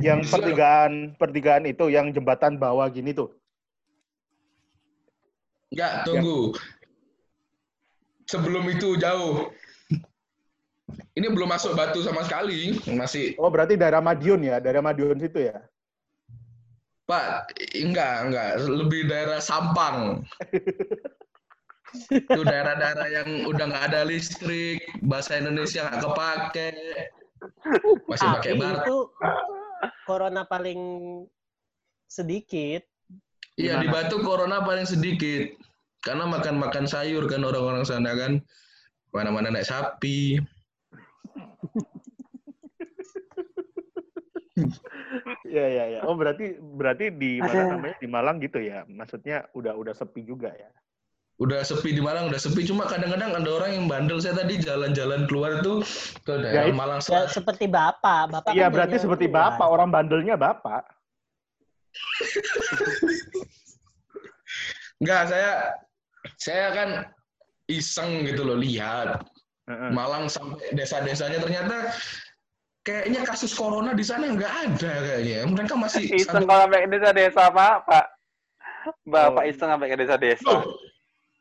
Yang 0.00 0.32
pertigaan 0.32 1.14
pertigaan 1.20 1.64
itu 1.68 1.92
yang 1.92 2.10
jembatan 2.10 2.56
bawah 2.56 2.88
gini 2.88 3.12
tuh. 3.12 3.36
Nggak, 5.68 6.08
tunggu. 6.08 6.56
Sebelum 8.28 8.64
itu 8.72 8.96
jauh. 8.96 9.52
Ini 11.12 11.28
belum 11.28 11.50
masuk 11.50 11.76
Batu 11.76 12.00
sama 12.00 12.24
sekali, 12.24 12.78
masih 12.88 13.36
Oh, 13.36 13.52
berarti 13.52 13.76
daerah 13.76 14.00
Madiun 14.00 14.40
ya, 14.40 14.56
daerah 14.62 14.80
Madiun 14.80 15.18
situ 15.20 15.50
ya. 15.50 15.60
Pak, 17.04 17.52
enggak, 17.76 18.16
enggak, 18.28 18.50
lebih 18.64 19.08
daerah 19.08 19.40
Sampang. 19.40 20.24
itu 22.10 22.40
daerah-daerah 22.44 23.08
yang 23.08 23.28
udah 23.48 23.64
nggak 23.68 23.84
ada 23.92 24.00
listrik, 24.04 24.84
bahasa 25.04 25.40
Indonesia 25.40 25.88
nggak 25.88 26.02
kepake, 26.04 26.68
masih 28.04 28.28
pakai 28.38 28.52
bar. 28.60 28.84
itu 28.84 28.98
corona 30.04 30.42
paling 30.44 30.80
sedikit. 32.08 32.82
Iya 33.58 33.82
di? 33.82 33.88
Batu 33.90 34.22
corona 34.22 34.62
paling 34.62 34.86
sedikit, 34.86 35.56
karena 36.04 36.28
makan-makan 36.28 36.86
sayur 36.86 37.26
kan 37.26 37.42
orang-orang 37.42 37.82
sana 37.82 38.14
kan, 38.14 38.38
mana-mana 39.10 39.50
naik 39.50 39.66
sapi. 39.66 40.38
Iya, 45.48 45.64
iya, 45.70 45.84
iya. 45.96 46.00
Oh, 46.04 46.18
berarti 46.18 46.58
berarti 46.58 47.14
di 47.14 47.40
mana 47.40 47.78
namanya? 47.78 47.96
Di 47.98 48.08
Malang 48.10 48.36
gitu 48.42 48.58
ya. 48.60 48.84
Maksudnya 48.84 49.48
udah 49.54 49.74
udah 49.78 49.94
sepi 49.94 50.26
juga 50.26 50.52
ya. 50.52 50.68
Udah 51.38 51.62
sepi 51.62 51.94
di 51.94 52.02
Malang, 52.02 52.26
udah 52.26 52.36
sepi. 52.36 52.66
Cuma 52.66 52.82
kadang-kadang 52.84 53.30
ada 53.30 53.46
orang 53.46 53.70
yang 53.70 53.86
bandel. 53.86 54.18
Saya 54.18 54.42
tadi 54.42 54.58
jalan-jalan 54.58 55.22
keluar 55.30 55.62
itu 55.62 55.86
ke 56.26 56.34
daerah 56.34 56.66
Ya, 56.66 56.74
Malang 56.74 56.98
Ya, 56.98 57.30
seperti 57.30 57.70
bapak. 57.70 58.34
Bapak 58.34 58.50
Iya, 58.50 58.66
kan 58.66 58.74
berarti 58.74 58.96
seperti 58.98 59.30
keluar. 59.30 59.54
Bapak, 59.54 59.66
orang 59.70 59.88
bandelnya 59.88 60.34
Bapak. 60.34 60.82
Enggak, 64.98 65.22
saya 65.30 65.52
saya 66.34 66.66
kan 66.74 66.88
iseng 67.70 68.26
gitu 68.26 68.42
loh 68.42 68.58
lihat 68.58 69.22
Heeh. 69.68 69.90
Malang 69.94 70.26
sampai 70.26 70.64
desa-desanya 70.72 71.38
ternyata 71.38 71.92
kayaknya 72.82 73.20
kasus 73.22 73.52
corona 73.52 73.92
di 73.94 74.02
sana 74.02 74.26
nggak 74.32 74.52
ada 74.66 74.92
kayaknya. 75.04 75.44
Mereka 75.46 75.74
masih 75.76 76.02
Iseng 76.08 76.42
sampai- 76.42 76.48
kalau 76.48 76.62
sampai 76.66 76.80
ke 76.82 76.88
desa-desa, 76.96 77.42
Pak. 77.52 77.74
Pak. 77.86 78.06
Bapak 79.04 79.44
Oh. 79.44 79.50
iseng 79.50 79.68
sampai 79.68 79.86
ke 79.86 79.96
desa-desa. 80.00 80.48
Loh, 80.48 80.62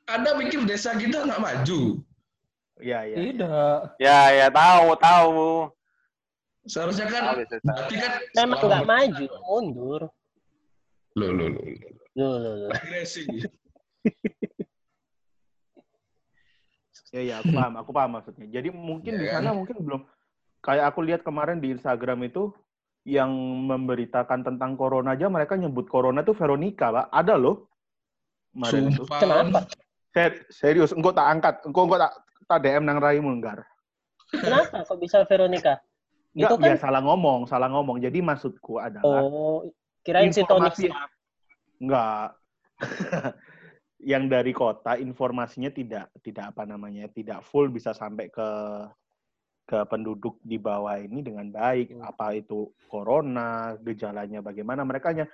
Anda 0.07 0.39
pikir 0.39 0.63
desa 0.63 0.95
kita 0.95 1.27
nggak 1.27 1.41
maju? 1.43 1.99
Iya, 2.79 2.99
iya. 3.11 3.15
Tidak. 3.19 3.79
Ya, 3.99 4.19
ya 4.31 4.47
tahu, 4.47 4.87
tahu. 4.95 5.43
Seharusnya 6.67 7.07
kan 7.11 7.35
berarti 7.35 7.95
kan 7.95 8.11
Memang 8.35 8.59
nggak 8.59 8.87
maju, 8.87 9.25
mundur. 9.43 10.01
Loh, 11.17 11.31
loh, 11.33 11.47
loh, 11.51 11.63
loh. 11.63 11.91
Loh, 12.17 12.33
loh. 12.39 12.69
Agresi. 12.71 13.27
Iya, 17.11 17.21
iya, 17.27 17.35
aku 17.43 17.51
paham, 17.51 17.73
aku 17.81 17.91
paham 17.91 18.11
maksudnya. 18.15 18.47
Jadi 18.47 18.69
mungkin 18.71 19.11
Ya 19.15 19.19
di 19.19 19.25
kan? 19.27 19.43
sana 19.43 19.51
mungkin 19.51 19.75
belum 19.83 20.01
kayak 20.63 20.85
aku 20.93 20.99
lihat 21.03 21.21
kemarin 21.27 21.59
di 21.59 21.73
Instagram 21.75 22.23
itu 22.27 22.53
yang 23.07 23.31
memberitakan 23.71 24.43
tentang 24.43 24.75
corona 24.75 25.15
aja 25.15 25.31
mereka 25.31 25.55
nyebut 25.55 25.87
corona 25.87 26.23
tuh 26.23 26.35
Veronica, 26.35 26.91
Pak. 26.91 27.07
Ada 27.11 27.35
loh. 27.39 27.67
Kemarin 28.55 28.91
itu. 28.91 29.03
Sumpah. 29.03 29.19
Kenapa? 29.19 29.59
Ser- 30.17 30.41
serius, 30.49 30.89
engkau 30.97 31.13
tak 31.13 31.29
angkat, 31.29 31.55
engkau 31.61 31.85
engkau 31.85 32.01
tak 32.01 32.17
tak 32.49 32.65
DM 32.65 32.81
nang 32.81 32.97
raimu 32.97 33.29
enggar. 33.29 33.61
Kenapa 34.33 34.81
kok 34.81 34.97
bisa 34.97 35.21
Veronica? 35.29 35.77
Enggak, 36.33 36.49
Itu 36.49 36.55
kan 36.57 36.69
ya 36.73 36.77
salah 36.81 37.01
ngomong, 37.05 37.45
salah 37.45 37.69
ngomong. 37.69 38.01
Jadi 38.01 38.19
maksudku 38.25 38.81
adalah 38.81 39.21
oh 39.21 39.69
kirain 40.01 40.33
si 40.33 40.41
Tony 40.41 40.65
Informasi- 40.65 40.89
enggak 41.77 42.33
yang 44.11 44.29
dari 44.29 44.53
kota 44.53 44.95
informasinya 44.95 45.73
tidak 45.73 46.13
tidak 46.21 46.53
apa 46.55 46.63
namanya 46.69 47.09
tidak 47.09 47.41
full 47.43 47.67
bisa 47.67 47.91
sampai 47.93 48.29
ke 48.29 48.49
ke 49.67 49.83
penduduk 49.91 50.39
di 50.45 50.55
bawah 50.55 50.95
ini 50.95 51.19
dengan 51.19 51.51
baik 51.51 51.91
Hmm. 51.91 52.07
apa 52.07 52.37
itu 52.37 52.71
corona 52.87 53.75
gejalanya 53.83 54.39
bagaimana 54.39 54.87
mereka 54.87 55.11
hanya 55.11 55.27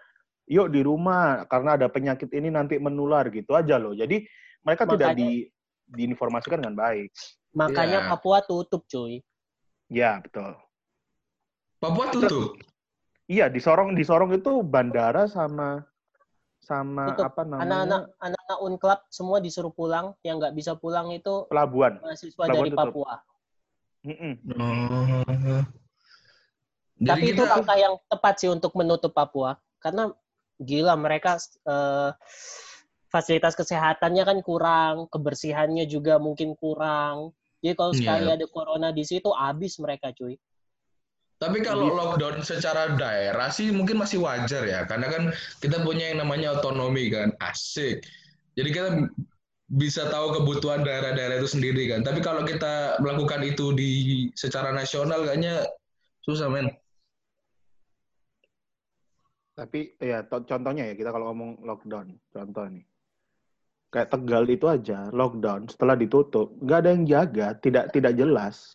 yuk 0.50 0.74
di 0.74 0.82
rumah 0.82 1.46
karena 1.46 1.78
ada 1.78 1.88
penyakit 1.88 2.34
ini 2.34 2.50
nanti 2.50 2.82
menular 2.82 3.30
gitu 3.30 3.54
aja 3.54 3.78
loh 3.78 3.94
jadi 3.94 4.26
mereka 4.64 4.84
tidak 4.86 5.14
Makanya- 5.14 5.20
di 5.20 5.30
diinformasikan 5.86 6.58
dengan 6.58 6.76
baik 6.76 7.12
makanya 7.52 8.00
Iya. 8.02 8.10
Papua 8.10 8.40
tutup 8.42 8.82
cuy. 8.86 9.22
ya 9.88 10.18
betul 10.20 10.56
Papua 11.78 12.10
tutup. 12.10 12.56
iya 13.26 13.46
di 13.46 13.60
Sorong 13.60 13.92
di 13.92 14.02
Sorong 14.02 14.32
itu 14.32 14.64
bandara 14.64 15.28
sama 15.28 15.84
sama 16.58 17.12
Tutup. 17.12 17.28
apa 17.28 17.42
namanya 17.44 17.64
Anak-anak 17.68 18.02
anak-anak 18.18 18.60
Unclub 18.64 19.00
semua 19.12 19.38
disuruh 19.38 19.68
pulang, 19.70 20.16
yang 20.24 20.40
nggak 20.40 20.56
bisa 20.56 20.74
pulang 20.74 21.12
itu 21.12 21.44
pelabuhan 21.52 22.00
mahasiswa 22.00 22.40
Pelabuhan 22.40 22.56
dari 22.56 22.70
tutup. 22.72 22.88
Papua. 22.88 23.14
Mm-mm. 24.04 24.34
Oh. 24.56 25.64
Jadi 26.96 27.08
Tapi 27.12 27.26
itu 27.28 27.44
kita 27.44 27.52
langkah 27.52 27.76
yang 27.76 27.96
tepat 28.08 28.34
sih 28.40 28.48
untuk 28.48 28.72
menutup 28.80 29.12
Papua 29.12 29.60
karena 29.84 30.16
gila 30.56 30.96
mereka 30.96 31.36
eh, 31.68 32.10
fasilitas 33.14 33.54
kesehatannya 33.54 34.26
kan 34.26 34.38
kurang, 34.42 35.06
kebersihannya 35.14 35.86
juga 35.86 36.18
mungkin 36.18 36.58
kurang. 36.58 37.38
Jadi 37.62 37.78
kalau 37.78 37.94
Iya. 37.94 38.00
sekali 38.02 38.26
ada 38.34 38.46
corona 38.50 38.90
di 38.90 39.06
situ 39.06 39.30
habis 39.30 39.78
mereka 39.78 40.10
cuy. 40.18 40.34
Tapi 41.38 41.60
kalau 41.62 41.94
lockdown 41.94 42.42
secara 42.42 42.98
daerah 42.98 43.54
sih 43.54 43.70
mungkin 43.70 44.02
masih 44.02 44.24
wajar 44.24 44.64
ya, 44.66 44.88
karena 44.90 45.12
kan 45.12 45.24
kita 45.62 45.84
punya 45.86 46.10
yang 46.10 46.26
namanya 46.26 46.58
otonomi 46.58 47.12
kan, 47.14 47.36
asik. 47.44 48.02
Jadi 48.56 48.70
kita 48.72 48.90
bisa 49.68 50.08
tahu 50.08 50.40
kebutuhan 50.40 50.88
daerah-daerah 50.88 51.44
itu 51.44 51.50
sendiri 51.52 51.92
kan. 51.92 52.00
Tapi 52.02 52.24
kalau 52.24 52.48
kita 52.48 52.98
melakukan 53.04 53.44
itu 53.44 53.76
di 53.76 53.92
secara 54.40 54.72
nasional 54.72 55.28
kayaknya 55.28 55.68
susah 56.24 56.48
men. 56.48 56.72
Tapi 59.54 60.00
ya 60.00 60.24
to- 60.26 60.48
contohnya 60.48 60.90
ya 60.90 60.96
kita 60.96 61.12
kalau 61.12 61.30
ngomong 61.30 61.62
lockdown, 61.62 62.18
contoh 62.32 62.66
nih. 62.72 62.88
Kayak 63.94 64.10
Tegal 64.10 64.44
itu 64.50 64.66
aja 64.66 65.06
lockdown 65.14 65.70
setelah 65.70 65.94
ditutup, 65.94 66.58
nggak 66.58 66.78
ada 66.82 66.90
yang 66.98 67.06
jaga, 67.06 67.54
tidak 67.62 67.94
tidak 67.94 68.18
jelas. 68.18 68.74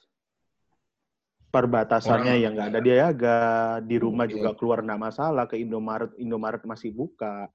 Perbatasannya 1.51 2.39
Orang- 2.39 2.43
yang 2.47 2.53
nggak 2.55 2.71
ada 2.71 2.79
dia 2.79 2.97
jaga, 3.11 3.39
di 3.83 3.99
rumah 3.99 4.31
Iya. 4.31 4.39
juga 4.39 4.51
keluar 4.55 4.79
nggak 4.87 5.03
masalah, 5.11 5.51
ke 5.51 5.59
Indomaret 5.59 6.15
Indomaret 6.23 6.63
masih 6.63 6.95
buka. 6.95 7.51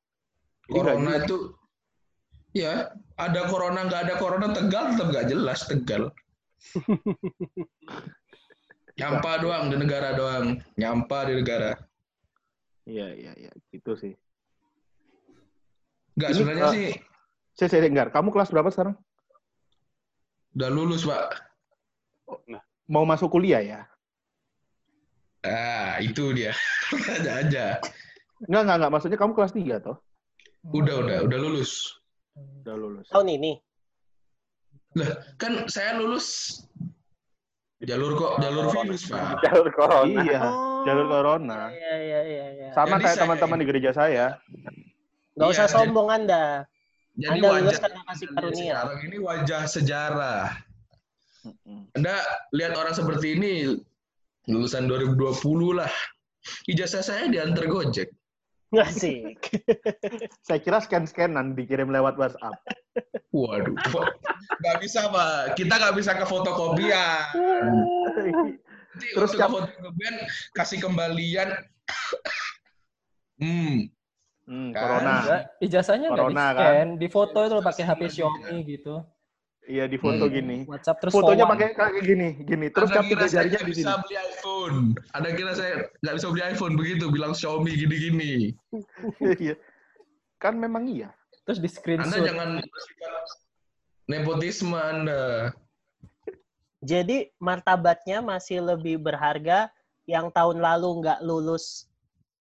Jadi 0.67 0.75
Corona 0.75 1.11
itu 1.23 1.37
ya 2.51 2.91
ada 3.15 3.41
corona 3.47 3.87
nggak 3.87 4.01
ada 4.11 4.15
corona 4.19 4.51
Tegal 4.51 4.83
tetap 4.91 5.07
nggak 5.07 5.27
jelas 5.31 5.59
Tegal. 5.63 6.03
Nyampa 8.99 9.39
doang 9.39 9.71
di 9.71 9.75
negara 9.79 10.11
doang, 10.13 10.59
nyampa 10.75 11.31
di 11.31 11.33
negara. 11.39 11.79
Iya 12.83 13.07
iya 13.15 13.31
iya, 13.39 13.51
gitu 13.71 13.95
sih. 13.95 14.11
Nggak 16.19 16.29
sebenarnya 16.35 16.67
sih 16.75 16.91
Saya 17.53 17.69
saya 17.69 17.85
dengar, 17.85 18.09
kamu 18.09 18.29
kelas 18.29 18.49
berapa 18.49 18.69
sekarang? 18.69 18.97
udah 20.53 20.69
lulus 20.69 21.01
pak. 21.01 21.49
Mau 22.85 23.09
masuk 23.09 23.33
kuliah 23.33 23.57
ya? 23.57 23.81
Ah 25.41 25.97
itu 25.97 26.29
dia. 26.29 26.53
Tanya 27.09 27.31
aja. 27.41 27.65
Enggak, 28.45 28.61
enggak, 28.61 28.75
enggak. 28.77 28.91
Maksudnya 28.93 29.17
kamu 29.17 29.33
kelas 29.33 29.53
3 29.57 29.81
toh? 29.81 29.97
Udah 30.69 30.95
udah 31.01 31.17
udah 31.25 31.37
lulus. 31.41 31.97
Udah 32.37 32.75
lulus. 32.77 33.09
Tahun 33.09 33.27
ini. 33.33 33.57
Kan 35.41 35.65
saya 35.65 35.97
lulus 35.97 36.61
jalur 37.81 38.13
kok 38.15 38.37
jalur 38.39 38.69
virus 38.69 39.09
pak. 39.09 39.41
Jalur 39.41 39.67
corona. 39.73 40.21
Iya, 40.21 40.41
Oh. 40.53 40.85
jalur 40.85 41.05
corona. 41.09 41.59
Iya 41.73 41.93
iya 41.97 42.19
iya 42.23 42.45
iya. 42.53 42.69
Sama 42.77 43.01
Jadi 43.01 43.09
kayak 43.09 43.15
saya- 43.17 43.23
teman-teman 43.25 43.57
di 43.57 43.65
gereja 43.65 43.91
saya. 43.91 44.25
Nggak 45.33 45.49
Iya, 45.49 45.53
usah 45.57 45.65
jadi- 45.65 45.73
sombong 45.81 46.09
Anda. 46.13 46.69
Jadi 47.13 47.39
Anda 47.39 47.49
wajah 47.53 47.77
karena 47.77 48.01
kasih 48.09 48.27
karunia. 48.33 48.73
sekarang 48.73 48.99
ini 49.05 49.17
wajah 49.21 49.61
sejarah. 49.69 50.43
Anda 51.93 52.15
lihat 52.55 52.73
orang 52.73 52.95
seperti 52.97 53.37
ini 53.37 53.77
lulusan 54.49 54.89
2020 54.89 55.77
lah. 55.77 55.91
Ijazah 56.67 57.05
saya 57.05 57.29
diantar 57.29 57.69
Gojek. 57.69 58.11
Nggak 58.73 58.89
sih. 58.89 59.37
Saya 60.49 60.57
kira 60.57 60.81
scan-scanan 60.81 61.53
dikirim 61.53 61.93
lewat 61.93 62.17
WhatsApp. 62.17 62.57
Waduh, 63.29 63.77
nggak 64.65 64.77
bisa 64.81 65.13
pak. 65.13 65.53
Kita 65.53 65.77
nggak 65.77 65.93
bisa 65.93 66.17
ke 66.17 66.25
fotokopian. 66.25 67.21
Nanti 68.09 69.07
Terus 69.13 69.31
ke 69.37 69.45
fotokopian 69.45 70.15
kasih 70.57 70.81
kembalian. 70.81 71.53
hmm, 73.41 73.93
Hmm, 74.43 74.75
Kan? 74.75 74.81
corona. 74.81 75.13
Enggak, 75.23 75.41
ijazahnya 75.57 76.07
nggak 76.11 76.19
di 76.19 76.35
Corona, 76.35 76.45
scan, 76.51 76.87
di 76.99 77.07
foto 77.07 77.37
itu 77.39 77.53
loh 77.53 77.63
pakai 77.63 77.83
HP 77.83 78.01
Semua 78.01 78.11
Xiaomi 78.11 78.57
gitu. 78.67 78.95
Iya 79.63 79.87
di 79.87 79.95
foto 79.95 80.23
Hmm. 80.27 80.33
gini. 80.35 80.57
WhatsApp 80.67 80.99
terus 80.99 81.13
Fotonya 81.15 81.45
pakai 81.47 81.67
kayak 81.71 82.03
gini, 82.03 82.27
gini. 82.43 82.67
Terus 82.67 82.91
Anda 82.91 82.99
kan 82.99 83.03
kira 83.07 83.23
saya 83.23 83.35
jarinya 83.47 83.59
di 83.63 83.67
bisa 83.71 83.79
sini. 83.79 84.01
beli 84.03 84.15
iPhone. 84.19 84.77
Anda 85.15 85.29
kira 85.31 85.51
saya 85.55 85.73
nggak 86.03 86.13
bisa 86.19 86.27
beli 86.27 86.43
iPhone 86.43 86.73
begitu, 86.75 87.05
bilang 87.07 87.31
Xiaomi 87.31 87.71
gini-gini. 87.71 88.33
Iya. 89.39 89.55
kan 90.35 90.59
memang 90.59 90.83
iya. 90.85 91.07
terus 91.47 91.59
di 91.59 91.67
Anda 91.67 91.75
screenshot. 91.79 92.19
jangan 92.19 92.49
bersikap 92.59 93.13
nepotisme 94.05 94.75
Anda. 94.75 95.23
Jadi 96.83 97.31
martabatnya 97.39 98.19
masih 98.19 98.59
lebih 98.59 98.99
berharga 98.99 99.71
yang 100.03 100.27
tahun 100.27 100.59
lalu 100.59 100.99
nggak 100.99 101.23
lulus 101.23 101.87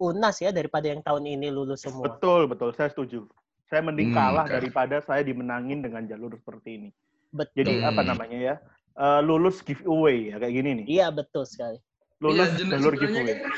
UNAS 0.02 0.42
ya 0.42 0.50
daripada 0.50 0.90
yang 0.90 0.98
tahun 0.98 1.22
ini 1.30 1.48
lulus 1.48 1.86
semua. 1.86 2.10
Betul, 2.10 2.50
betul. 2.50 2.74
Saya 2.74 2.90
setuju. 2.90 3.22
Saya 3.70 3.80
mending 3.80 4.10
Hmm, 4.10 4.18
kalah 4.18 4.46
daripada 4.50 4.98
saya 5.00 5.22
dimenangin 5.22 5.80
dengan 5.80 6.02
jalur 6.04 6.34
seperti 6.34 6.70
ini. 6.76 6.90
Betul. 7.30 7.54
Jadi 7.56 7.72
Hmm. 7.78 7.88
apa 7.88 8.02
namanya 8.02 8.38
ya? 8.38 8.54
Eh, 8.92 9.20
lulus 9.22 9.62
giveaway 9.62 10.28
ya 10.28 10.36
kayak 10.36 10.52
gini 10.52 10.70
nih. 10.82 10.86
Iya 10.90 11.06
betul 11.08 11.46
sekali. 11.46 11.78
Lulus 12.20 12.50
jenis- 12.54 12.76
jalur 12.76 12.92
giveaway. 12.92 13.40
kan 13.40 13.48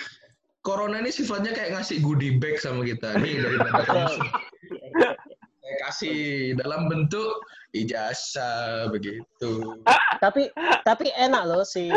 Corona 0.60 0.96
ini 0.96 1.10
sifatnya 1.10 1.52
kayak 1.52 1.76
ngasih 1.76 2.00
goodie 2.00 2.38
bag 2.38 2.56
sama 2.56 2.86
kita. 2.86 3.18
Nih 3.20 3.36
iya. 3.36 3.52
saya 5.60 5.76
kasih 5.82 6.18
dalam 6.56 6.88
bentuk 6.88 7.44
ijazah 7.74 8.88
begitu. 8.88 9.52
tapi 10.16 10.48
tapi 10.80 11.08
enak 11.10 11.42
loh 11.44 11.64
si 11.64 11.90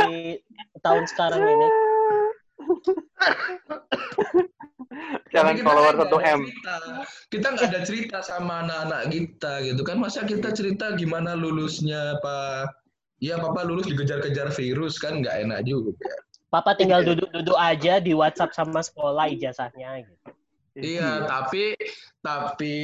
tahun 0.81 1.05
sekarang 1.05 1.39
ini. 1.39 1.67
Jangan 5.35 5.53
follower 5.61 5.93
kan 5.93 6.07
nggak 6.07 6.11
1 6.11 6.15
ada 6.15 6.33
M. 6.33 6.41
cerita. 6.47 6.75
Kita 7.29 7.47
nggak 7.53 7.67
ada 7.69 7.81
cerita 7.83 8.17
sama 8.23 8.53
anak-anak 8.65 9.01
kita 9.11 9.53
gitu 9.67 9.81
kan. 9.83 9.97
Masa 9.99 10.23
kita 10.23 10.49
cerita 10.55 10.95
gimana 10.95 11.35
lulusnya 11.35 12.17
Pak? 12.23 12.87
Ya 13.17 13.41
papa 13.41 13.65
lulus 13.65 13.89
dikejar-kejar 13.89 14.53
virus 14.53 15.01
kan 15.01 15.25
nggak 15.25 15.49
enak 15.49 15.65
juga. 15.65 15.97
Papa 16.47 16.77
tinggal 16.77 17.03
duduk-duduk 17.03 17.57
aja 17.59 17.99
di 17.99 18.13
WhatsApp 18.15 18.55
sama 18.55 18.79
sekolah 18.79 19.27
ijazahnya 19.33 20.05
gitu. 20.05 20.29
Iya, 20.77 21.25
tapi 21.25 21.73
tapi 22.21 22.75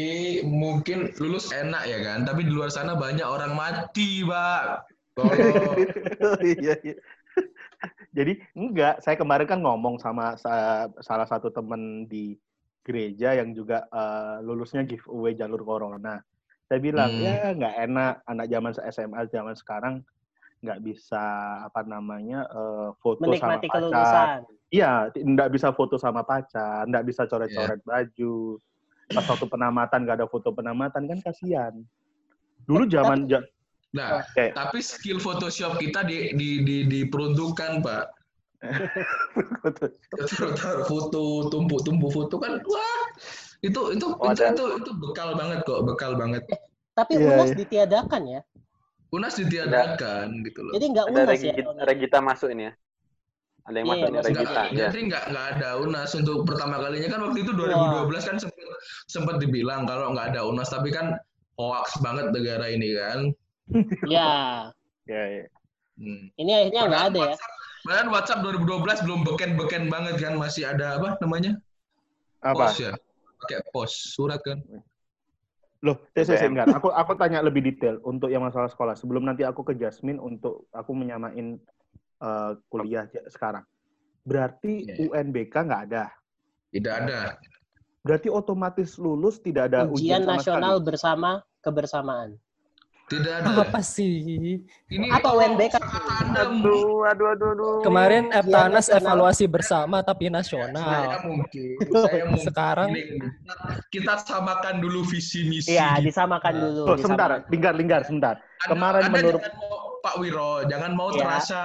mungkin 0.41 1.13
lulus 1.21 1.53
enak 1.53 1.85
ya 1.85 2.01
kan. 2.01 2.25
Tapi 2.25 2.49
di 2.49 2.51
luar 2.51 2.73
sana 2.73 2.97
banyak 2.97 3.23
orang 3.23 3.53
mati, 3.53 4.25
Pak. 4.25 4.89
Kalau 5.13 5.29
Iya, 6.57 6.73
iya. 6.81 6.95
Jadi 8.13 8.37
enggak, 8.53 9.01
saya 9.01 9.17
kemarin 9.17 9.49
kan 9.49 9.59
ngomong 9.59 9.97
sama 9.97 10.37
sa- 10.37 10.85
salah 11.01 11.25
satu 11.25 11.49
teman 11.49 12.05
di 12.05 12.37
gereja 12.85 13.33
yang 13.33 13.57
juga 13.57 13.89
eh, 13.89 14.37
lulusnya 14.45 14.85
giveaway 14.85 15.33
jalur 15.33 15.65
corona. 15.65 16.21
Saya 16.69 16.79
bilang, 16.79 17.09
Hmm. 17.09 17.25
ya 17.25 17.51
nggak 17.57 17.75
enak 17.89 18.13
anak 18.23 18.45
zaman 18.47 18.71
SMA 18.87 19.21
zaman 19.27 19.55
sekarang 19.57 19.95
nggak 20.63 20.79
bisa 20.79 21.23
apa 21.65 21.81
namanya 21.83 22.45
eh, 22.47 22.89
foto 23.01 23.19
Menikmati 23.19 23.67
sama 23.67 23.81
pacar. 23.91 24.39
Iya, 24.73 24.91
nggak 25.13 25.49
bisa 25.53 25.67
foto 25.69 25.95
sama 25.97 26.21
pacar, 26.21 26.85
nggak 26.85 27.05
bisa 27.05 27.25
coret-coret 27.25 27.77
baju. 27.83 28.57
Pas 29.05 29.25
waktu 29.27 29.45
penamatan 29.45 29.99
nggak 30.01 30.17
ada 30.17 30.27
foto 30.29 30.49
penamatan 30.49 31.03
kan 31.05 31.19
kasihan. 31.21 31.73
Dulu 32.63 32.87
zaman 32.87 33.27
ja- 33.27 33.43
nah, 33.93 34.25
kayak 34.33 34.57
tapi 34.57 34.81
skill 34.81 35.21
Photoshop 35.21 35.77
kita 35.77 36.01
di, 36.03 36.33
di, 36.33 36.65
di, 36.65 36.77
diperuntukkan, 36.89 37.85
Pak. 37.85 38.05
Foto, 40.89 41.23
tumpuk-tumpuk 41.51 42.09
foto 42.15 42.35
kan, 42.39 42.63
wah, 42.63 43.03
itu 43.63 43.79
itu 43.95 44.05
Oh, 44.19 44.31
itu, 44.31 44.43
ada. 44.43 44.51
itu 44.55 44.63
itu 44.79 44.91
bekal 44.99 45.35
banget 45.35 45.59
kok, 45.63 45.81
bekal 45.87 46.11
banget. 46.19 46.43
Tapi 46.93 47.17
Iya, 47.17 47.25
UNAS 47.33 47.49
iya. 47.51 47.57
ditiadakan 47.57 48.21
ya. 48.27 48.41
Unas 49.13 49.33
ditiadakan 49.37 50.27
gitu 50.45 50.59
loh. 50.61 50.73
Jadi 50.75 50.85
nggak 50.93 51.05
Ada 51.09 51.13
UNAS 51.15 51.25
ya. 51.25 51.31
Regita, 51.33 51.59
ini. 51.71 51.81
Regita 51.87 52.17
masuk 52.21 52.49
ini 52.53 52.63
ya. 52.69 52.73
Ada 53.63 53.75
yang 53.79 53.87
Iya, 53.87 53.93
masuk 53.93 54.07
ini 54.07 54.17
masuk. 54.17 54.27
Regita. 54.29 54.51
Nggak, 54.51 54.65
Ya. 54.75 54.85
Jadi 54.91 54.99
nggak 55.09 55.23
nggak 55.31 55.45
ada 55.57 55.69
UNAS 55.79 56.11
untuk 56.19 56.37
pertama 56.43 56.75
kalinya 56.83 57.09
kan 57.09 57.19
waktu 57.23 57.39
itu 57.41 57.51
2012 57.55 58.29
kan 58.29 58.35
sempat 58.39 58.65
sempat 59.09 59.35
dibilang 59.39 59.81
kalau 59.87 60.05
nggak 60.13 60.27
ada 60.35 60.41
UNAS 60.45 60.69
tapi 60.69 60.89
kan 60.91 61.15
hoax 61.57 61.87
banget 62.03 62.25
negara 62.35 62.65
ini 62.69 62.89
kan. 62.99 63.19
Ya, 64.07 64.69
ya, 65.07 65.23
ya. 65.39 65.45
Hmm. 65.93 66.33
ini 66.41 66.51
akhirnya 66.51 66.81
nggak 66.89 67.05
ada 67.13 67.19
ya. 67.21 67.25
WhatsApp, 67.37 67.53
padahal 67.85 68.07
WhatsApp 68.09 68.39
2012 68.41 69.05
belum 69.05 69.19
beken-beken 69.29 69.83
banget 69.93 70.15
kan 70.19 70.33
masih 70.41 70.65
ada 70.65 70.97
apa 70.97 71.21
namanya 71.21 71.53
apa? 72.41 72.65
pos 72.65 72.81
ya 72.81 72.91
pakai 73.43 73.59
pos 73.69 73.91
surat 74.15 74.41
kan. 74.41 74.63
Loh, 75.83 75.99
saya, 76.15 76.47
enggak. 76.47 76.71
Aku, 76.79 76.95
aku 76.95 77.11
tanya 77.19 77.43
lebih 77.43 77.59
detail 77.59 77.99
untuk 78.07 78.31
yang 78.31 78.39
masalah 78.39 78.71
sekolah. 78.71 78.95
Sebelum 78.95 79.27
nanti 79.27 79.43
aku 79.43 79.67
ke 79.67 79.75
Jasmine 79.75 80.15
untuk 80.15 80.71
aku 80.71 80.95
menyamain 80.95 81.59
eh, 82.23 82.51
kuliah 82.71 83.03
sekarang. 83.27 83.67
Berarti 84.23 84.87
Iya. 84.87 85.11
UNBK 85.11 85.51
nggak 85.51 85.81
ada. 85.91 86.07
Tidak 86.71 86.93
ada. 87.03 87.35
Berarti 87.99 88.31
otomatis 88.31 88.95
lulus 88.95 89.43
tidak 89.43 89.75
ada 89.75 89.83
ujian, 89.83 89.91
Ujian 89.91 90.21
sama 90.23 90.31
nasional 90.39 90.73
sekali. 90.79 90.87
bersama 90.87 91.29
kebersamaan. 91.59 92.29
Tidak 93.13 93.33
ada. 93.35 93.61
Apa 93.61 93.79
sih? 93.79 94.13
Ini 94.87 95.07
Apa 95.09 95.29
Anda 96.19 96.43
Aduh, 96.43 97.03
aduh, 97.03 97.27
aduh, 97.29 97.49
aduh. 97.51 97.73
Kemarin 97.81 98.29
Eptanas 98.29 98.85
nasional. 98.85 98.99
evaluasi 98.99 99.45
bersama 99.45 100.01
tapi 100.01 100.25
saya 100.25 100.35
nasional. 100.35 101.03
mungkin 101.23 101.77
saya 101.93 102.23
mungkin 102.25 102.43
Sekarang 102.43 102.89
Gini, 102.89 103.01
kita- 103.19 103.59
kita 103.89 104.13
samakan 104.19 104.75
dulu 104.79 105.03
visi 105.03 105.45
misi. 105.45 105.71
Iya, 105.71 105.99
disamakan 105.99 106.51
Nah. 106.51 106.61
dulu. 106.63 106.81
Oh, 106.85 106.97
sebentar, 106.97 107.29
linggar, 107.47 107.73
linggar, 107.73 108.01
sebentar. 108.03 108.35
Anda, 108.39 108.69
Kemarin 108.69 109.01
Anda 109.03 109.13
menurut 109.13 109.41
mau 109.43 109.77
Pak 109.99 110.15
Wiro, 110.17 110.51
jangan 110.65 110.91
mau 110.93 111.09
Ya. 111.11 111.19
terasa 111.21 111.61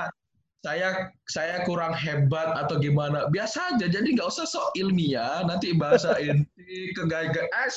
saya 0.59 1.15
saya 1.31 1.63
kurang 1.63 1.95
hebat 1.95 2.51
atau 2.59 2.83
gimana. 2.83 3.31
Biasa 3.31 3.75
aja, 3.75 3.87
jadi 3.87 4.05
nggak 4.05 4.27
usah 4.27 4.47
sok 4.47 4.75
ilmiah. 4.75 5.47
Nanti 5.47 5.71
bahasa 5.71 6.19
inti 6.25 6.91
kegagalan. 6.99 7.71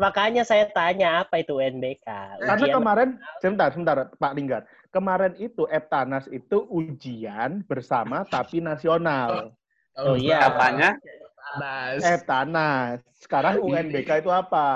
Makanya 0.00 0.42
saya 0.48 0.72
tanya 0.72 1.24
apa 1.26 1.44
itu 1.44 1.60
UNBK? 1.60 2.06
Karena 2.40 2.64
Ujian 2.64 2.76
kemarin, 2.80 3.08
sebentar, 3.44 3.68
sebentar, 3.72 3.96
Pak 4.16 4.32
Linggar. 4.32 4.62
Kemarin 4.90 5.36
itu 5.38 5.68
Eptanas 5.70 6.26
itu 6.34 6.66
ujian 6.66 7.62
bersama 7.68 8.26
tapi 8.26 8.58
nasional. 8.58 9.54
Oh, 9.94 10.16
iya. 10.16 10.40
Katanya 10.50 10.96
Panas. 11.40 12.00
Eptanas. 12.02 12.98
Sekarang 13.20 13.60
UNBK 13.60 14.24
itu 14.24 14.30
apa? 14.32 14.68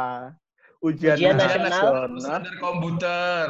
Ujian, 0.85 1.17
Ujian 1.17 1.35
nasional. 1.41 1.73
nasional. 1.73 2.21
Standar 2.21 2.55
komputer. 2.61 3.49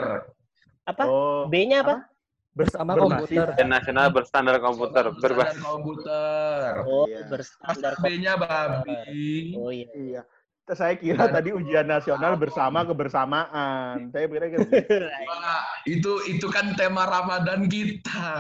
apa? 0.85 1.03
Oh, 1.09 1.49
B-nya 1.49 1.81
apa? 1.81 2.14
Bersama 2.55 2.95
Berbasis. 2.95 3.11
komputer. 3.35 3.47
ujian 3.51 3.69
nasional 3.69 4.07
berstandar 4.15 4.57
komputer 4.63 5.05
berbasis. 5.19 5.59
komputer. 5.59 6.71
Oh, 6.87 7.05
Iya. 7.11 7.27
berstandar 7.27 7.93
B-nya 7.99 8.33
babi. 8.39 9.59
Oh 9.59 9.75
iya. 9.75 9.91
Iya. 9.93 10.23
Saya 10.65 10.97
kira 10.97 11.29
tadi 11.29 11.53
ujian 11.53 11.85
nasional 11.85 12.41
bersama 12.41 12.89
kebersamaan. 12.89 14.09
Saya 14.09 14.25
kira 14.33 14.49
gitu. 14.49 14.65
Wah, 15.29 15.61
itu 15.85 16.13
itu 16.25 16.47
kan 16.49 16.73
tema 16.73 17.05
Ramadan 17.05 17.69
kita. 17.69 18.33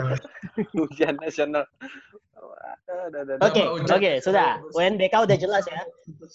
ujian 0.88 1.20
nasional. 1.20 1.68
Oke, 3.44 3.62
oke, 3.68 4.10
sudah. 4.24 4.56
UNBK 4.72 5.12
udah 5.12 5.36
jelas 5.36 5.68
ya. 5.68 5.82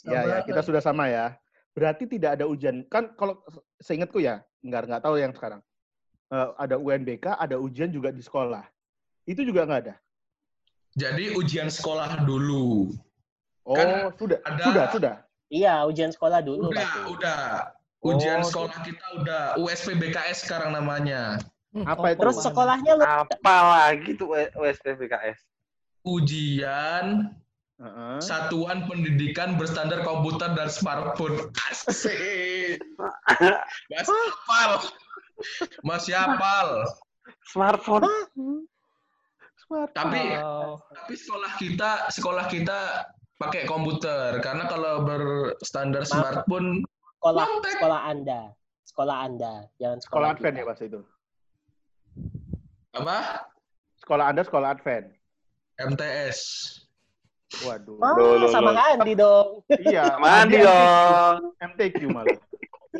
ya, 0.05 0.19
ya, 0.29 0.37
kita 0.45 0.61
sudah 0.61 0.79
sama 0.83 1.09
ya. 1.09 1.33
Berarti 1.73 2.05
tidak 2.05 2.37
ada 2.37 2.45
ujian. 2.45 2.85
Kan 2.85 3.17
kalau 3.17 3.41
seingatku 3.81 4.21
ya, 4.21 4.45
nggak 4.61 4.87
nggak 4.87 5.01
tahu 5.01 5.17
yang 5.17 5.33
sekarang. 5.33 5.59
Eh, 6.25 6.49
ada 6.57 6.75
UNBK, 6.81 7.37
ada 7.37 7.55
ujian 7.61 7.93
juga 7.93 8.09
di 8.09 8.21
sekolah. 8.25 8.65
Itu 9.29 9.45
juga 9.45 9.65
nggak 9.69 9.81
ada. 9.85 9.95
Jadi 10.97 11.37
ujian 11.37 11.69
sekolah 11.69 12.25
dulu. 12.25 12.89
Oh, 13.61 13.75
Kan 13.77 14.09
sudah, 14.17 14.39
ada- 14.41 14.65
sudah, 14.65 14.85
sudah. 14.89 15.15
Iya, 15.53 15.85
ujian 15.85 16.09
sekolah 16.09 16.41
dulu 16.41 16.73
Udah, 16.73 16.81
pasti. 16.81 16.99
udah. 17.13 17.43
Ujian 18.05 18.41
Oh, 18.41 18.47
sekolah 18.49 18.77
kita 18.85 19.05
udah 19.21 19.41
USP 19.57 19.97
BKS 19.97 20.45
sekarang 20.45 20.73
namanya. 20.73 21.41
Hmm, 21.73 21.85
Apa 21.85 22.13
itu? 22.13 22.21
Terus 22.21 22.37
sekolahnya 22.41 22.91
lu 22.97 23.03
Apa 23.05 23.55
lagi 23.89 24.13
tuh 24.17 24.33
USP 24.33 24.97
BKS? 24.97 25.41
Ujian 26.05 27.33
Heeh. 27.75 28.17
Satuan 28.23 28.87
Pendidikan 28.87 29.59
Berstandar 29.59 29.99
Komputer 30.07 30.55
dan 30.55 30.71
Smartphone. 30.71 31.51
Asik. 31.75 32.79
Mas 33.91 34.07
hafal. 34.07 34.71
Masih 35.81 36.13
hafal. 36.13 36.85
Smartphone. 37.45 38.03
Smart. 39.65 39.89
Tapi 39.93 40.21
tapi 40.93 41.13
sekolah 41.15 41.51
kita 41.57 41.89
sekolah 42.13 42.45
kita 42.45 42.79
pakai 43.35 43.65
komputer 43.65 44.37
karena 44.39 44.69
kalau 44.69 45.01
berstandar 45.01 46.05
Maaf. 46.05 46.11
smartphone 46.11 46.85
sekolah 47.17 47.43
Kontek. 47.43 47.71
sekolah 47.75 47.99
Anda. 48.05 48.41
Sekolah 48.85 49.17
Anda, 49.27 49.53
jangan 49.75 49.99
Sekolah 49.99 50.29
sekolah, 50.29 50.29
Advent 50.31 50.55
ya, 50.55 50.63
Mas 50.63 50.79
itu. 50.79 50.99
apa? 52.93 53.17
Sekolah 53.99 54.25
Anda 54.29 54.41
sekolah 54.41 54.67
Advent. 54.71 55.05
MTS. 55.75 56.39
Waduh. 57.61 57.99
Ah, 57.99 58.13
Loh, 58.13 58.39
loh, 58.39 58.49
sama 58.49 58.71
loh. 58.71 58.79
Andi 58.79 59.13
dong. 59.15 59.49
Iya. 59.67 60.15
Mandi 60.15 60.55
MTQ. 60.55 60.63
dong. 60.63 61.37
MTQ 61.59 61.97
malah. 62.07 62.39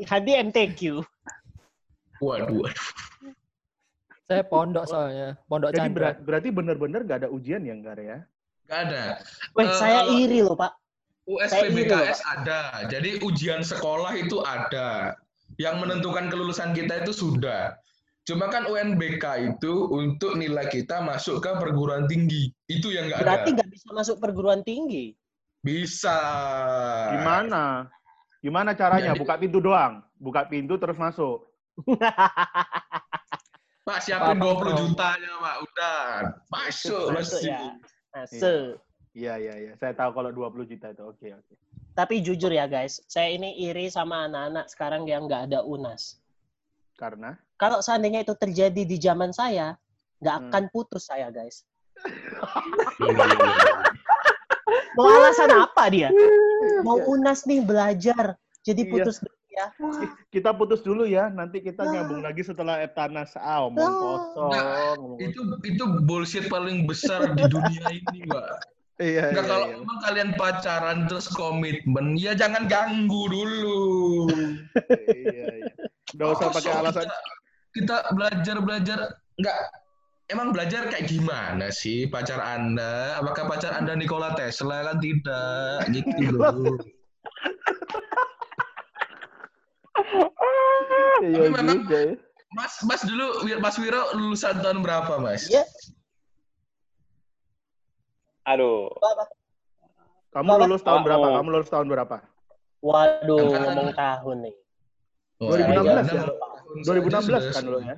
Hadi 0.04 0.32
MTQ. 0.42 0.82
Waduh. 2.20 2.68
Saya 4.26 4.42
pondok 4.42 4.90
soalnya, 4.90 5.38
pondok 5.46 5.70
Jadi 5.70 5.80
Chandra. 5.80 5.94
berat- 5.94 6.22
berarti 6.26 6.50
bener-bener 6.50 7.02
nggak 7.06 7.20
ada 7.22 7.30
ujian 7.30 7.62
ya, 7.62 7.76
Gar 7.78 8.00
ya? 8.00 8.18
Gak 8.66 8.80
ada. 8.90 9.04
Weh, 9.54 9.62
Eh, 9.62 9.78
saya 9.78 10.00
iri 10.10 10.42
loh, 10.42 10.58
Pak. 10.58 10.74
USPBKS 11.26 12.26
ada. 12.26 12.86
Jadi 12.86 13.22
ujian 13.22 13.62
sekolah 13.62 14.18
itu 14.18 14.42
ada. 14.42 15.14
Yang 15.58 15.76
menentukan 15.78 16.30
kelulusan 16.30 16.74
kita 16.74 17.02
itu 17.02 17.14
sudah. 17.14 17.78
Cuma 18.26 18.50
kan 18.50 18.66
UNBK 18.66 19.22
itu 19.54 19.74
untuk 19.94 20.34
nilai 20.34 20.66
kita 20.66 20.98
masuk 21.02 21.46
ke 21.46 21.52
perguruan 21.56 22.10
tinggi. 22.10 22.50
Itu 22.66 22.90
yang 22.90 23.06
nggak 23.06 23.22
ada. 23.22 23.26
Berarti 23.26 23.50
nggak 23.54 23.70
bisa 23.70 23.88
masuk 23.94 24.18
perguruan 24.18 24.66
tinggi. 24.66 25.14
Bisa. 25.62 26.18
Gimana? 27.14 27.86
Gimana 28.42 28.74
caranya? 28.74 29.14
Jadi- 29.14 29.22
Buka 29.22 29.38
pintu 29.38 29.62
doang. 29.62 30.02
Buka 30.18 30.50
pintu 30.50 30.78
terus 30.78 30.98
masuk. 30.98 31.46
Pak 33.86 34.00
siapin 34.02 34.42
20 34.42 34.58
Bro. 34.58 34.72
jutanya, 34.82 35.32
Pak. 35.38 35.56
Udah. 35.62 36.02
Masuk, 36.50 37.14
Masuk 37.14 37.38
pasti. 37.38 37.50
ya. 37.54 37.62
Masuk. 38.12 38.82
Iya, 39.16 39.34
iya, 39.38 39.54
iya. 39.62 39.72
Saya 39.78 39.94
tahu 39.94 40.12
kalau 40.12 40.34
20 40.34 40.66
juta 40.66 40.90
itu. 40.90 41.04
Oke, 41.06 41.28
oke. 41.32 41.54
Tapi 41.96 42.20
jujur 42.20 42.52
ya 42.52 42.68
guys, 42.68 43.00
saya 43.08 43.32
ini 43.32 43.56
iri 43.62 43.88
sama 43.88 44.28
anak-anak 44.28 44.68
sekarang 44.68 45.08
yang 45.08 45.30
nggak 45.30 45.48
ada 45.48 45.64
UNAS. 45.64 46.20
Karena? 47.00 47.40
Kalau 47.56 47.80
seandainya 47.80 48.28
itu 48.28 48.36
terjadi 48.36 48.84
di 48.84 48.98
zaman 49.00 49.32
saya, 49.32 49.80
nggak 50.20 50.36
Hmm. 50.36 50.46
akan 50.52 50.64
putus 50.74 51.08
saya 51.08 51.32
guys. 51.32 51.64
Mau 54.98 55.08
alasan 55.08 55.52
apa 55.52 55.88
dia? 55.88 56.12
Mau 56.84 57.00
UNAS 57.06 57.44
nih 57.46 57.64
belajar, 57.64 58.36
jadi 58.64 58.82
Iya. 58.84 58.92
Ya. 59.56 59.68
Kita 60.30 60.52
putus 60.52 60.84
dulu 60.84 61.08
ya. 61.08 61.32
Nanti 61.32 61.64
kita 61.64 61.88
nyambung 61.88 62.22
lagi 62.22 62.44
setelah 62.44 62.84
Eptanas. 62.84 63.34
Ah, 63.40 63.66
omong 63.66 63.82
Ah. 63.82 63.96
kosong. 63.96 64.52
ngomong 64.52 65.20
Itu 65.24 65.40
itu 65.64 65.84
bullshit 66.04 66.46
paling 66.52 66.84
besar 66.86 67.32
di 67.34 67.44
dunia 67.48 67.86
ini, 67.90 68.28
Pak. 68.28 68.48
Iya, 68.96 69.28
Nggak, 69.28 69.44
iya, 69.44 69.52
kalau 69.52 69.68
iya. 69.68 69.76
memang 69.76 69.98
kalian 70.08 70.30
pacaran 70.40 71.00
terus 71.12 71.28
komitmen, 71.28 72.16
ya 72.16 72.32
jangan 72.32 72.64
ganggu 72.64 73.28
dulu. 73.28 74.32
Iya, 74.88 75.68
iya. 75.68 75.68
Nggak 76.16 76.28
usah 76.32 76.48
pakai 76.56 76.72
alasan. 76.80 77.04
Kita, 77.04 77.20
kita 77.76 77.98
belajar 78.16 78.56
belajar 78.64 79.00
nggak 79.36 79.58
emang 80.32 80.56
belajar 80.56 80.88
kayak 80.88 81.12
gimana 81.12 81.76
sih 81.76 82.08
pacar 82.08 82.40
anda? 82.40 83.20
Apakah 83.20 83.52
pacar 83.52 83.76
anda 83.76 84.00
Nikola 84.00 84.32
Tesla 84.32 84.88
kan 84.88 85.04
tidak 85.04 85.92
gitu 85.92 86.32
loh. 86.32 86.80
Iya 91.26 91.38
Tapi 91.40 91.48
memang- 91.48 91.80
juga 91.88 91.98
ya. 91.98 92.14
Mas 92.56 92.74
Mas 92.88 93.02
dulu 93.04 93.26
Mas 93.60 93.76
Wiro 93.80 94.04
lulusan 94.16 94.60
tahun 94.64 94.80
berapa 94.84 95.20
Mas? 95.20 95.48
Iya. 95.48 95.64
Aduh. 98.46 98.92
Kamu 100.36 100.50
lulus 100.68 100.84
tahun 100.84 101.02
berapa? 101.08 101.28
Kamu 101.40 101.50
lulus 101.52 101.70
tahun 101.72 101.88
berapa? 101.88 102.18
Waduh, 102.86 103.40
ngomong 103.50 103.90
tahun 103.98 104.38
nih. 104.46 104.56
Wah, 105.42 105.58
2016 105.58 105.64
Anda 105.66 106.14
ya? 106.14 106.22
mau 106.22 106.36
tahun 106.38 106.76
2016 106.86 107.28
saja 107.28 107.50
kan 107.52 107.64
dulu 107.66 107.80
ya? 107.82 107.98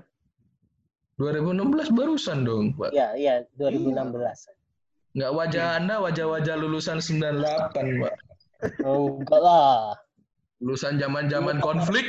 2016 1.17 1.97
barusan 1.97 2.37
dong, 2.45 2.65
Pak. 2.77 2.93
Iya, 2.93 3.07
iya, 3.17 3.33
2016. 3.57 4.53
Nggak 5.17 5.31
wajah 5.33 5.65
Anda 5.81 5.95
wajah-wajah 6.01 6.55
lulusan 6.61 7.01
98, 7.01 8.01
Pak. 8.05 8.15
Oh, 8.85 9.17
enggak 9.21 9.41
lah. 9.41 9.97
Lulusan 10.57 10.97
zaman-zaman 10.97 11.61
konflik, 11.61 12.05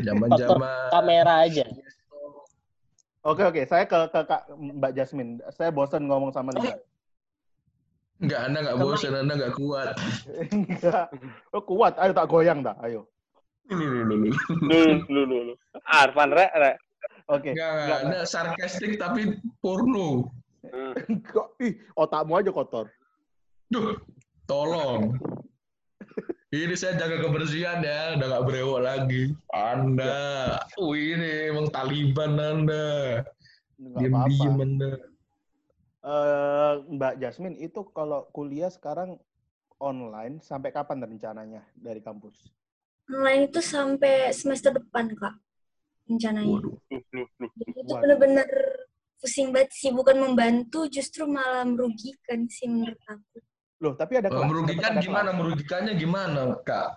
zaman-zaman 0.00 0.88
kamera 0.88 1.44
aja. 1.44 1.68
Oke 3.26 3.44
oke, 3.44 3.60
saya 3.68 3.84
ke, 3.84 4.08
ke 4.08 4.20
Kak 4.24 4.48
Mbak 4.56 4.92
Jasmine. 4.96 5.36
Saya 5.52 5.68
bosan 5.68 6.08
ngomong 6.08 6.32
sama 6.32 6.56
dia. 6.56 6.80
Enggak, 8.18 8.40
Anda 8.50 8.58
nggak 8.64 8.78
bosan, 8.80 9.14
Anda 9.14 9.34
nggak 9.36 9.54
kuat. 9.54 9.94
Enggak. 10.50 11.06
Oh, 11.54 11.62
kuat. 11.62 11.94
Ayo 12.02 12.10
tak 12.16 12.26
goyang 12.26 12.66
dah. 12.66 12.74
Ayo. 12.82 13.06
Lulu, 13.68 14.32
lulu, 14.64 15.22
lulu. 15.28 15.52
Arfan, 15.84 16.32
rek, 16.32 16.50
rek. 16.56 16.76
Oke. 17.30 17.52
Enggak, 17.52 17.70
enggak. 17.78 17.98
Anda 18.08 18.18
sarkastik 18.26 18.96
tapi 18.96 19.38
porno. 19.62 20.34
Enggak. 21.06 21.46
Ih, 21.62 21.78
otakmu 21.94 22.42
aja 22.42 22.50
kotor. 22.50 22.90
Duh, 23.70 23.94
tolong. 24.48 25.14
Ini 26.48 26.72
saya 26.80 26.96
jaga 26.96 27.28
kebersihan 27.28 27.84
ya, 27.84 28.16
udah 28.16 28.24
nggak 28.24 28.46
berewok 28.48 28.80
lagi. 28.80 29.36
Anda, 29.52 30.56
oh 30.80 30.96
ini 30.96 31.52
emang 31.52 31.68
Taliban 31.68 32.40
Anda. 32.40 33.20
Diam-diam. 33.76 34.56
Anda. 34.56 34.96
Eh, 36.08 36.72
Mbak 36.88 37.20
Jasmine, 37.20 37.60
itu 37.60 37.84
kalau 37.92 38.32
kuliah 38.32 38.72
sekarang 38.72 39.20
online 39.76 40.40
sampai 40.40 40.72
kapan 40.72 41.04
rencananya 41.04 41.68
dari 41.76 42.00
kampus? 42.00 42.48
Online 43.12 43.52
itu 43.52 43.60
sampai 43.60 44.32
semester 44.32 44.72
depan, 44.72 45.12
Kak. 45.20 45.36
Rencananya. 46.08 46.64
Waduh. 46.64 46.80
Jadi 46.88 47.76
itu 47.76 47.92
Waduh. 47.92 48.00
bener-bener 48.00 48.48
pusing 49.20 49.52
banget 49.52 49.76
sih. 49.76 49.92
Bukan 49.92 50.16
membantu, 50.16 50.88
justru 50.88 51.28
malah 51.28 51.68
merugikan 51.68 52.48
sih 52.48 52.72
menurut 52.72 52.96
aku. 53.04 53.44
Loh, 53.78 53.94
tapi 53.94 54.18
ada 54.18 54.26
kelas. 54.26 54.48
merugikan 54.50 54.98
ada 54.98 55.02
gimana? 55.02 55.30
kelas. 55.30 55.38
Merugikannya 55.38 55.92
gimana, 55.94 56.42
Kak? 56.66 56.88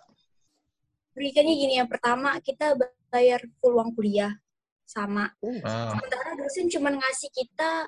Merugikannya 1.14 1.54
gini, 1.54 1.74
yang 1.78 1.90
pertama 1.90 2.34
kita 2.42 2.74
bayar 3.14 3.42
full 3.62 3.78
uang 3.78 3.94
kuliah. 3.94 4.34
Sama. 4.90 5.32
Ah, 5.64 5.96
Sementara 5.96 6.36
dosen 6.36 6.68
cuma 6.68 6.92
ngasih 6.92 7.32
kita 7.32 7.88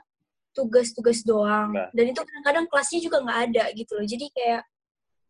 tugas-tugas 0.56 1.25
doang. 1.25 1.73
Nah. 1.73 1.89
Dan 1.91 2.13
itu 2.13 2.21
kadang-kadang 2.21 2.65
kelasnya 2.69 2.99
juga 3.01 3.17
nggak 3.25 3.39
ada 3.49 3.63
gitu 3.75 3.91
loh. 3.97 4.06
Jadi 4.08 4.29
kayak 4.32 4.63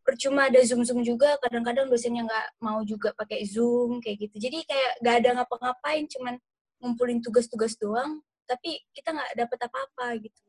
percuma 0.03 0.51
ada 0.51 0.59
zoom-zoom 0.61 1.01
juga, 1.01 1.39
kadang-kadang 1.39 1.87
dosennya 1.87 2.27
nggak 2.27 2.47
mau 2.59 2.83
juga 2.83 3.15
pakai 3.15 3.47
zoom 3.47 4.03
kayak 4.03 4.27
gitu. 4.29 4.35
Jadi 4.37 4.67
kayak 4.67 4.91
nggak 5.01 5.15
ada 5.23 5.29
ngapa-ngapain, 5.41 6.05
cuman 6.11 6.35
ngumpulin 6.83 7.23
tugas-tugas 7.23 7.79
doang, 7.79 8.19
tapi 8.43 8.83
kita 8.91 9.15
nggak 9.15 9.31
dapet 9.39 9.59
apa-apa 9.63 10.07
gitu. 10.19 10.43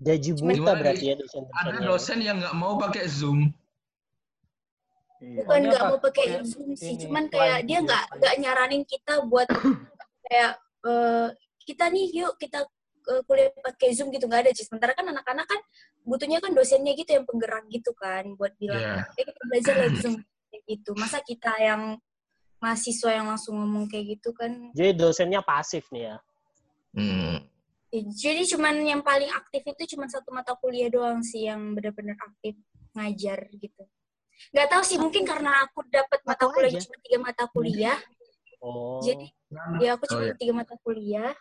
Gaji 0.00 0.30
buta 0.32 0.72
berarti 0.80 1.12
ya 1.12 1.14
dosen 1.20 1.44
ada 1.52 1.80
dosen 1.84 2.18
yang 2.24 2.40
nggak 2.40 2.56
mau 2.56 2.80
pakai 2.80 3.04
Zoom. 3.04 3.52
Iya. 5.20 5.44
Bukan 5.44 5.60
nggak 5.68 5.84
mau 5.84 5.98
pakai 6.00 6.24
zoom 6.48 6.72
sih, 6.72 6.96
ini, 6.96 7.00
cuman 7.04 7.28
kayak 7.28 7.68
dia 7.68 7.78
nggak 7.84 8.04
nggak 8.16 8.34
nyaranin 8.40 8.82
kita 8.88 9.20
buat 9.28 9.44
kayak 10.26 10.56
eh, 10.88 11.28
kita 11.68 11.92
nih 11.92 12.08
yuk 12.24 12.32
kita 12.40 12.64
eh, 13.04 13.20
kuliah 13.28 13.52
pakai 13.52 13.92
zoom 13.92 14.08
gitu 14.16 14.24
nggak 14.24 14.48
ada 14.48 14.50
sih. 14.56 14.64
Sementara 14.64 14.96
kan 14.96 15.04
anak-anak 15.12 15.44
kan 15.44 15.60
butuhnya 16.08 16.40
kan 16.40 16.56
dosennya 16.56 16.96
gitu 16.96 17.20
yang 17.20 17.28
penggerak 17.28 17.68
gitu 17.68 17.92
kan 18.00 18.32
buat 18.40 18.56
bilang 18.56 18.80
Iya. 18.80 19.20
eh 19.20 19.24
kita 19.28 19.42
belajar 19.44 19.74
lewat 19.76 19.94
zoom 20.00 20.14
kayak 20.24 20.62
gitu. 20.64 20.90
Masa 20.96 21.18
kita 21.20 21.52
yang 21.60 21.82
mahasiswa 22.56 23.10
yang 23.12 23.26
langsung 23.28 23.60
ngomong 23.60 23.92
kayak 23.92 24.16
gitu 24.16 24.32
kan. 24.32 24.72
Jadi 24.72 24.96
dosennya 24.96 25.44
pasif 25.44 25.84
nih 25.92 26.12
ya. 26.12 26.16
Hmm. 26.96 27.44
Jadi 27.90 28.46
cuman 28.54 28.86
yang 28.86 29.02
paling 29.02 29.26
aktif 29.34 29.66
itu 29.66 29.98
cuman 29.98 30.06
satu 30.06 30.30
mata 30.30 30.54
kuliah 30.54 30.86
doang 30.86 31.26
sih 31.26 31.50
yang 31.50 31.74
benar-benar 31.74 32.14
aktif 32.22 32.54
ngajar 32.94 33.50
gitu. 33.50 33.82
Nggak 34.54 34.68
tahu 34.70 34.82
sih 34.86 34.98
mungkin 35.02 35.26
karena 35.26 35.66
aku 35.66 35.82
dapat 35.90 36.22
mata 36.22 36.46
kuliah 36.46 36.78
cuma 36.78 36.96
tiga 37.02 37.18
mata 37.18 37.44
kuliah. 37.50 37.98
Oh. 38.62 39.02
Jadi 39.02 39.26
ya 39.82 39.98
aku 39.98 40.06
Oh, 40.06 40.10
cuma 40.14 40.22
iya. 40.30 40.34
tiga 40.38 40.52
mata 40.54 40.74
kuliah. 40.86 41.34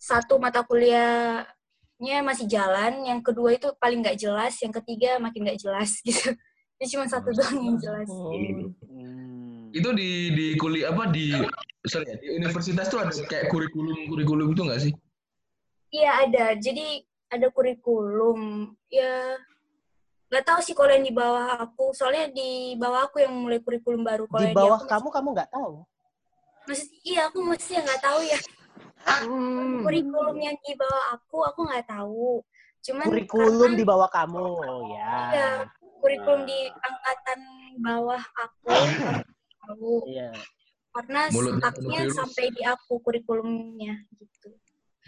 Satu 0.00 0.40
mata 0.40 0.64
kuliahnya 0.64 2.16
masih 2.24 2.48
jalan, 2.48 3.04
yang 3.04 3.20
kedua 3.20 3.56
itu 3.56 3.72
paling 3.76 4.00
nggak 4.04 4.20
jelas, 4.20 4.56
yang 4.64 4.72
ketiga 4.72 5.20
makin 5.20 5.44
nggak 5.48 5.60
jelas 5.60 6.00
gitu. 6.08 6.32
Jadi 6.84 7.00
cuma 7.00 7.08
satu 7.08 7.32
Oh. 7.32 7.36
doang 7.40 7.56
yang 7.64 7.78
jelas. 7.80 8.08
Hmm. 8.12 9.72
Itu 9.72 9.88
di 9.96 10.10
di 10.36 10.46
kuliah 10.60 10.92
apa 10.92 11.08
di 11.08 11.32
sorry 11.80 12.12
ya, 12.12 12.16
di 12.20 12.28
universitas 12.36 12.92
tuh 12.92 13.00
ada 13.00 13.08
kayak 13.24 13.48
kurikulum 13.48 14.04
kurikulum 14.04 14.52
itu 14.52 14.62
nggak 14.68 14.80
sih? 14.84 14.92
Iya 15.88 16.28
ada. 16.28 16.52
Jadi 16.60 17.00
ada 17.32 17.48
kurikulum. 17.48 18.68
Ya 18.92 19.40
nggak 20.28 20.44
tahu 20.44 20.60
sih 20.60 20.76
kalau 20.76 20.92
yang 20.92 21.08
di 21.08 21.14
bawah 21.16 21.56
aku. 21.56 21.96
Soalnya 21.96 22.28
di 22.28 22.76
bawah 22.76 23.08
aku 23.08 23.24
yang 23.24 23.32
mulai 23.32 23.64
kurikulum 23.64 24.04
baru. 24.04 24.28
Kalau 24.28 24.44
Di 24.44 24.52
bawah 24.52 24.76
aku 24.76 24.84
kamu 24.84 25.08
kamu 25.08 25.28
nggak 25.32 25.50
tahu. 25.56 25.88
Masih, 26.68 26.88
iya 27.00 27.32
aku 27.32 27.40
mesti 27.40 27.80
nggak 27.80 28.00
tahu 28.04 28.20
ya. 28.28 28.36
Kurikulum 29.80 30.36
yang 30.36 30.56
di 30.60 30.76
bawah 30.76 31.16
aku 31.16 31.48
aku 31.48 31.60
nggak 31.64 31.88
tahu. 31.88 32.44
Cuman 32.84 33.08
Kurikulum 33.08 33.72
karena- 33.72 33.80
di 33.80 33.84
bawah 33.88 34.08
kamu. 34.12 34.44
Oh 34.60 34.80
ya. 34.92 35.12
Iya, 35.32 35.48
kurikulum 36.04 36.44
di 36.44 36.68
angkatan 36.68 37.40
bawah 37.80 38.20
aku 38.36 38.68
aku 38.68 39.24
tahu 39.64 39.92
Iya. 40.04 40.30
karena 40.92 41.22
stucknya 41.32 42.00
virus. 42.04 42.14
sampai 42.14 42.44
di 42.52 42.62
aku 42.62 43.00
kurikulumnya 43.00 44.04
gitu. 44.20 44.52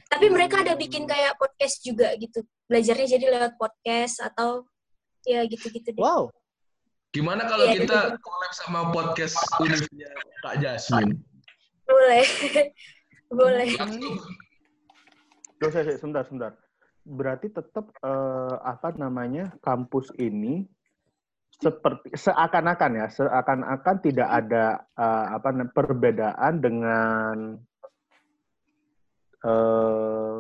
Tapi 0.09 0.27
mereka 0.33 0.65
ada 0.65 0.73
bikin 0.73 1.05
kayak 1.05 1.37
podcast 1.37 1.85
juga 1.85 2.17
gitu. 2.17 2.41
belajarnya 2.67 3.07
jadi 3.07 3.27
lewat 3.31 3.53
podcast 3.61 4.19
atau 4.19 4.67
ya 5.23 5.47
gitu-gitu 5.47 5.95
deh. 5.95 6.03
Wow. 6.03 6.35
Gimana 7.15 7.47
kalau 7.47 7.71
Iya, 7.71 7.87
kita 7.87 7.99
collab 8.19 8.53
sama 8.53 8.81
podcast 8.91 9.39
Univnya 9.63 10.11
Kak 10.43 10.59
Jasmine? 10.59 11.15
Boleh. 11.87 12.27
Boleh. 13.39 13.69
Terus 15.57 15.73
saya 15.73 15.95
sebentar, 15.95 16.27
sebentar. 16.27 16.53
Berarti 17.07 17.47
tetap 17.55 17.87
eh, 18.03 18.57
apa 18.67 18.93
namanya 18.99 19.55
kampus 19.63 20.11
ini 20.19 20.67
seperti 21.57 22.13
seakan-akan 22.13 22.93
ya, 23.01 23.07
seakan-akan 23.09 23.97
tidak 24.05 24.29
ada 24.29 24.85
eh, 24.93 25.27
apa 25.41 25.49
perbedaan 25.73 26.53
dengan 26.61 27.37
eh, 29.41 30.39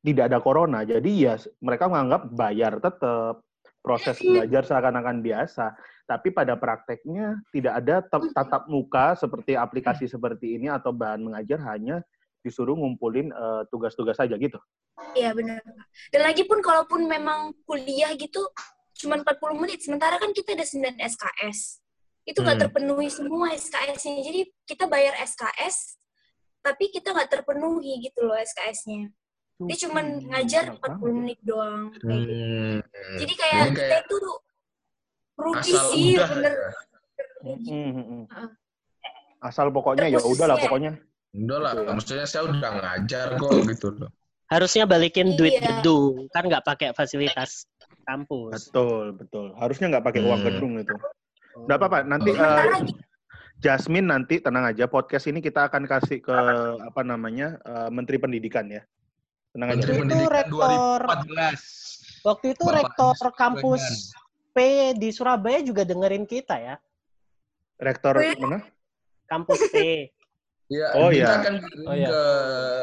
tidak 0.00 0.24
ada 0.32 0.38
corona. 0.42 0.82
Jadi 0.82 1.10
ya 1.28 1.38
mereka 1.62 1.86
menganggap 1.86 2.22
bayar 2.34 2.82
tetap 2.82 3.46
proses 3.80 4.18
belajar 4.20 4.62
seakan-akan 4.66 5.22
biasa. 5.22 5.66
Tapi 6.10 6.34
pada 6.34 6.58
prakteknya 6.58 7.38
tidak 7.54 7.86
ada 7.86 8.02
tatap 8.10 8.66
muka 8.66 9.14
seperti 9.14 9.54
aplikasi 9.54 10.10
seperti 10.10 10.58
ini 10.58 10.66
atau 10.66 10.90
bahan 10.90 11.22
mengajar 11.22 11.62
hanya 11.70 12.02
disuruh 12.42 12.74
ngumpulin 12.74 13.30
eh, 13.30 13.62
tugas-tugas 13.70 14.18
saja 14.18 14.34
gitu. 14.34 14.58
Iya 15.14 15.30
benar. 15.30 15.62
Dan 16.10 16.26
lagi 16.26 16.42
pun 16.42 16.58
kalaupun 16.58 17.06
memang 17.06 17.54
kuliah 17.62 18.10
gitu 18.18 18.42
cuma 19.00 19.16
40 19.16 19.32
menit, 19.56 19.80
sementara 19.80 20.16
kan 20.16 20.30
kita 20.30 20.52
ada 20.52 20.62
9 20.62 21.00
SKS. 21.00 21.80
Itu 22.22 22.40
nggak 22.40 22.56
Hmm. 22.56 22.64
terpenuhi 22.68 23.08
semua 23.08 23.50
SKS-nya. 23.50 24.20
Jadi 24.20 24.40
kita 24.62 24.84
bayar 24.84 25.16
SKS, 25.18 25.96
tapi 26.60 26.88
kita 26.88 27.10
nggak 27.10 27.30
terpenuhi 27.30 27.96
gitu 28.00 28.22
loh 28.22 28.36
SKS-nya. 28.36 29.08
Dia 29.58 29.76
cuma 29.78 30.00
Hmm, 30.00 30.24
ngajar 30.26 30.64
enak 30.68 30.76
40 30.78 30.88
banget. 31.00 31.16
menit 31.16 31.38
doang. 31.40 31.82
Kayak 31.90 32.20
gitu. 32.22 32.32
Hmm. 32.32 32.76
Jadi 33.16 33.34
kayak 33.34 33.56
Ini 33.58 33.72
kita 33.74 33.96
itu 33.98 34.16
rugi 35.34 35.72
asal 35.72 35.86
sih, 35.90 36.06
udah 36.12 36.28
bener. 36.30 36.52
ya. 36.52 36.70
Rugi. 37.40 37.68
Mm, 37.70 37.80
mm, 37.90 38.04
mm. 38.04 38.24
Heeh. 38.30 38.50
Asal 39.40 39.66
pokoknya 39.70 40.06
ya 40.06 40.20
udahlah 40.22 40.56
ya. 40.56 40.62
pokoknya. 40.62 40.92
Udah 41.32 41.58
lah, 41.58 41.72
Betul. 41.72 41.88
maksudnya 41.90 42.26
saya 42.26 42.42
udah 42.44 42.70
ngajar 42.74 43.26
kok 43.34 43.50
gitu 43.66 43.88
loh. 43.94 44.10
Harusnya 44.46 44.84
balikin 44.84 45.38
duit 45.38 45.54
Iya. 45.54 45.78
gedung, 45.78 46.26
kan 46.28 46.42
nggak 46.42 46.64
pakai 46.66 46.88
fasilitas 46.90 47.64
kampus. 48.10 48.52
Betul, 48.66 49.04
betul. 49.14 49.46
Harusnya 49.54 49.86
nggak 49.88 50.04
pakai 50.04 50.20
uang 50.20 50.40
Hmm. 50.40 50.48
gedung 50.50 50.72
itu. 50.76 50.94
Nggak 51.60 51.78
apa-apa. 51.78 51.98
Nanti 52.02 52.30
Sementara 52.30 52.62
eh, 52.62 52.82
Jasmine 53.60 54.08
nanti 54.08 54.34
tenang 54.40 54.64
aja 54.66 54.84
podcast 54.86 55.26
ini 55.26 55.38
kita 55.38 55.68
akan 55.68 55.84
kasih 55.84 56.18
ke 56.18 56.36
apa 56.80 57.02
namanya 57.02 57.60
eh, 57.60 57.88
Menteri 57.88 58.16
Pendidikan 58.16 58.66
ya. 58.66 58.82
Tenang 59.50 59.74
Menteri 59.74 59.90
aja. 59.90 59.96
Itu 59.96 60.02
Pendidikan 60.02 60.32
rektor- 60.32 61.02
2014. 61.06 62.20
Waktu 62.20 62.46
itu 62.52 62.64
Bapak 62.64 62.76
rektor 62.76 63.16
kampus. 63.34 63.82
P 64.50 64.58
di 64.92 65.14
Surabaya 65.14 65.62
juga 65.62 65.86
dengerin 65.86 66.26
kita 66.26 66.58
ya. 66.58 66.74
Rektor 67.78 68.18
Oh, 68.18 68.20
iya? 68.20 68.34
mana? 68.36 68.58
Kampus 69.24 69.62
P. 69.70 70.10
Ya, 70.66 70.86
Oh, 70.94 71.06
kita 71.06 71.16
iya. 71.16 71.38
akan 71.38 71.54
Oh, 71.86 71.94
iya. 71.94 72.08
ke 72.10 72.20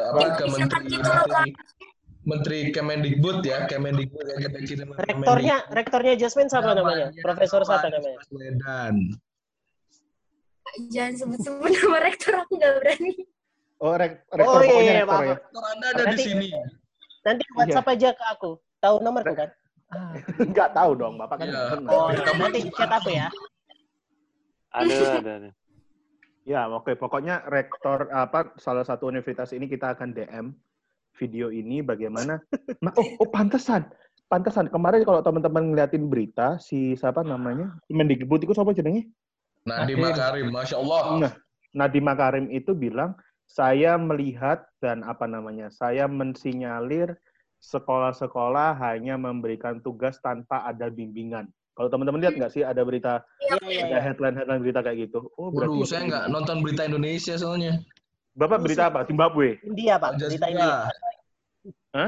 apa 0.08 0.18
Ya, 0.18 0.28
ke 0.30 0.44
bisa 0.44 0.58
menteri 0.58 0.72
kan 0.72 0.82
gitu 0.88 1.08
loh. 1.08 1.46
Menteri 2.28 2.70
Kemendikbud 2.70 3.40
ya, 3.42 3.64
Kemendikbud 3.66 4.26
yang 4.28 4.40
kita 4.42 4.60
kirim 4.62 4.88
Rektornya, 4.92 5.64
Kemendikbud. 5.64 5.72
rektornya 5.74 6.14
Jasmine 6.16 6.50
siapa 6.52 6.76
namanya? 6.76 7.08
Namanya 7.08 7.24
Profesor 7.24 7.62
siapa 7.64 7.88
namanya? 7.88 8.18
Baswedan. 8.20 8.96
Jangan 10.92 11.14
sebut-sebut 11.16 11.72
nama 11.74 11.98
rektor, 12.04 12.34
aku 12.36 12.52
nggak 12.54 12.74
berani. 12.78 13.12
Oh, 13.80 13.94
rek 13.96 14.28
rektor 14.28 14.52
Oh 14.52 14.60
iya, 14.60 14.68
pokoknya 14.68 14.84
iya, 14.84 14.94
rektor 14.98 15.08
maaf. 15.08 15.24
ya. 15.24 15.36
Rektor 15.38 15.64
Anda 15.66 15.86
ada 15.88 15.96
di 15.96 16.06
Nanti- 16.06 16.26
sini. 16.26 16.48
Nanti 17.24 17.44
WhatsApp 17.56 17.88
aja 17.90 18.10
ke 18.12 18.26
aku. 18.28 18.52
Tahu 18.78 18.96
nomorku 19.00 19.34
kan? 19.34 19.50
Ah, 19.88 20.12
Nggak 20.52 20.70
tahu 20.74 20.92
dong, 20.94 21.14
Bapak 21.16 21.36
kan. 21.40 21.48
Iya. 21.48 21.56
nggak 21.56 21.72
kenal. 21.74 21.92
Oh, 21.94 22.08
Kita 22.12 22.32
nanti 22.36 22.60
chat 22.68 22.92
aku 22.92 23.10
ya. 23.10 23.28
Ada, 24.70 24.94
ada, 25.18 25.32
ada. 25.40 25.52
Ya, 26.48 26.64
oke. 26.66 26.96
Pokoknya 26.96 27.44
rektor 27.46 28.08
apa 28.08 28.56
salah 28.56 28.80
satu 28.82 29.04
universitas 29.06 29.52
ini 29.52 29.68
kita 29.68 29.92
akan 29.92 30.12
DM 30.12 30.46
video 31.18 31.50
ini 31.50 31.82
bagaimana. 31.82 32.40
Ma- 32.86 32.94
oh, 32.96 33.26
oh 33.26 33.30
pantesan. 33.34 33.90
Pantesan. 34.30 34.70
Kemarin 34.70 35.04
kalau 35.04 35.26
teman-teman 35.26 35.74
ngeliatin 35.74 36.08
berita 36.08 36.62
si 36.62 36.94
siapa 36.96 37.26
namanya? 37.26 37.74
Mendikbud 37.90 38.46
itu 38.46 38.54
siapa 38.54 38.72
jenenge? 38.78 39.10
Nadiem 39.66 40.00
Nadiem. 40.00 40.16
Makarim, 40.16 40.48
masya 40.54 40.76
Allah. 40.80 41.02
Nah, 41.18 41.34
Nadiem 41.76 42.06
Makarim 42.06 42.46
itu 42.54 42.72
bilang 42.78 43.18
saya 43.48 43.96
melihat 43.96 44.68
dan 44.84 45.02
apa 45.08 45.26
namanya? 45.26 45.72
Saya 45.72 46.06
mensinyalir 46.06 47.16
sekolah-sekolah 47.64 48.78
hanya 48.84 49.18
memberikan 49.18 49.82
tugas 49.82 50.22
tanpa 50.22 50.62
ada 50.68 50.92
bimbingan. 50.92 51.50
Kalau 51.78 51.94
teman-teman 51.94 52.26
lihat 52.26 52.36
nggak 52.38 52.54
sih 52.54 52.66
ada 52.66 52.82
berita 52.82 53.22
Iya, 53.38 53.56
iya, 53.70 53.82
ada 53.86 53.98
iya. 54.02 54.06
headline-headline 54.10 54.62
berita 54.66 54.82
kayak 54.82 54.98
gitu? 55.10 55.30
Oh, 55.38 55.54
berarti 55.54 55.78
Waduh, 55.78 55.86
saya 55.86 56.02
nggak 56.10 56.26
nonton 56.34 56.58
berita 56.66 56.84
Indonesia 56.90 57.34
soalnya. 57.38 57.78
Bapak 58.38 58.58
berita 58.62 58.94
apa? 58.94 59.02
Zimbabwe. 59.10 59.58
India, 59.66 59.98
Pak. 59.98 60.14
Al 60.14 60.18
Berita 60.22 60.48
India. 60.54 60.70
Jazeera, 60.86 62.06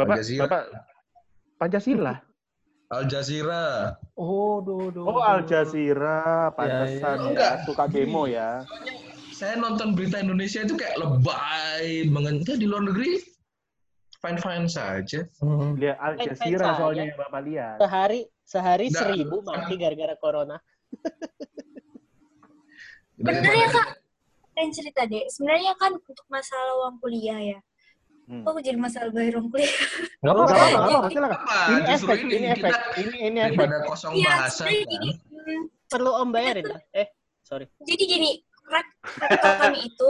Bapak, 0.00 0.14
Al 0.16 0.18
Jazeera. 0.24 0.42
Bapak 0.48 0.62
Pancasila. 1.60 2.14
Al 2.90 3.04
Jazeera. 3.06 3.64
oh, 4.16 4.64
duh, 4.64 4.88
duh, 4.88 5.04
Oh, 5.04 5.20
Al 5.20 5.44
Jazeera, 5.44 6.48
pantesan 6.56 7.36
iya. 7.36 7.38
ya, 7.38 7.50
suka 7.68 7.84
demo 7.86 8.24
ya. 8.24 8.64
Saya 9.36 9.60
nonton 9.60 9.92
berita 9.92 10.18
Indonesia 10.18 10.64
itu 10.64 10.74
kayak 10.80 10.96
lebay 10.96 12.08
banget. 12.08 12.34
Ya, 12.48 12.54
di 12.56 12.66
luar 12.66 12.88
negeri 12.88 13.20
fine-fine 14.24 14.68
saja. 14.68 15.28
Hmm. 15.44 15.76
Lihat 15.76 15.96
Al 16.00 16.14
Jazeera 16.18 16.68
soalnya 16.80 17.04
yang 17.12 17.20
Bapak 17.20 17.40
lihat. 17.44 17.76
Sehari 17.84 18.20
sehari 18.48 18.86
Nggak. 18.88 19.00
seribu 19.04 19.36
mati 19.44 19.74
gara-gara 19.76 20.16
corona. 20.16 20.56
Bener 23.20 23.44
ya, 23.44 23.68
Kak? 23.68 23.99
Pengen 24.60 24.76
cerita 24.76 25.08
deh. 25.08 25.24
Sebenarnya 25.32 25.72
kan 25.80 25.96
untuk 25.96 26.26
masalah 26.28 26.84
uang 26.84 27.00
kuliah 27.00 27.40
ya. 27.40 27.58
Hmm. 28.28 28.44
Oh, 28.44 28.60
jadi 28.60 28.76
masalah 28.76 29.08
bayar 29.08 29.40
uang 29.40 29.48
kuliah. 29.48 29.72
Nggak 30.20 30.20
Nggak 30.20 30.34
apa-apa. 30.36 30.52
apa-apa, 30.52 30.68
nggak 30.68 30.90
apa-apa, 30.92 31.08
silakan. 31.08 31.38
Ini 31.48 31.80
efek, 31.88 32.18
ini, 32.20 32.32
ini 32.36 32.46
kita 32.52 32.68
efek, 32.68 32.82
ini 33.00 33.16
ini 33.24 33.38
efek. 33.40 33.56
daripada 33.56 33.76
kosong 33.88 34.12
Iya, 34.20 34.28
bahasa 34.36 34.62
kan. 34.68 34.72
gini. 34.84 35.10
hmm, 35.32 35.62
Perlu 35.88 36.10
Om 36.12 36.28
bayarin 36.28 36.64
lah. 36.68 36.80
Eh, 36.92 37.08
sorry. 37.40 37.66
jadi 37.80 38.04
gini, 38.04 38.30
rek- 38.68 39.00
rektor 39.16 39.52
kami 39.58 39.78
itu 39.88 40.08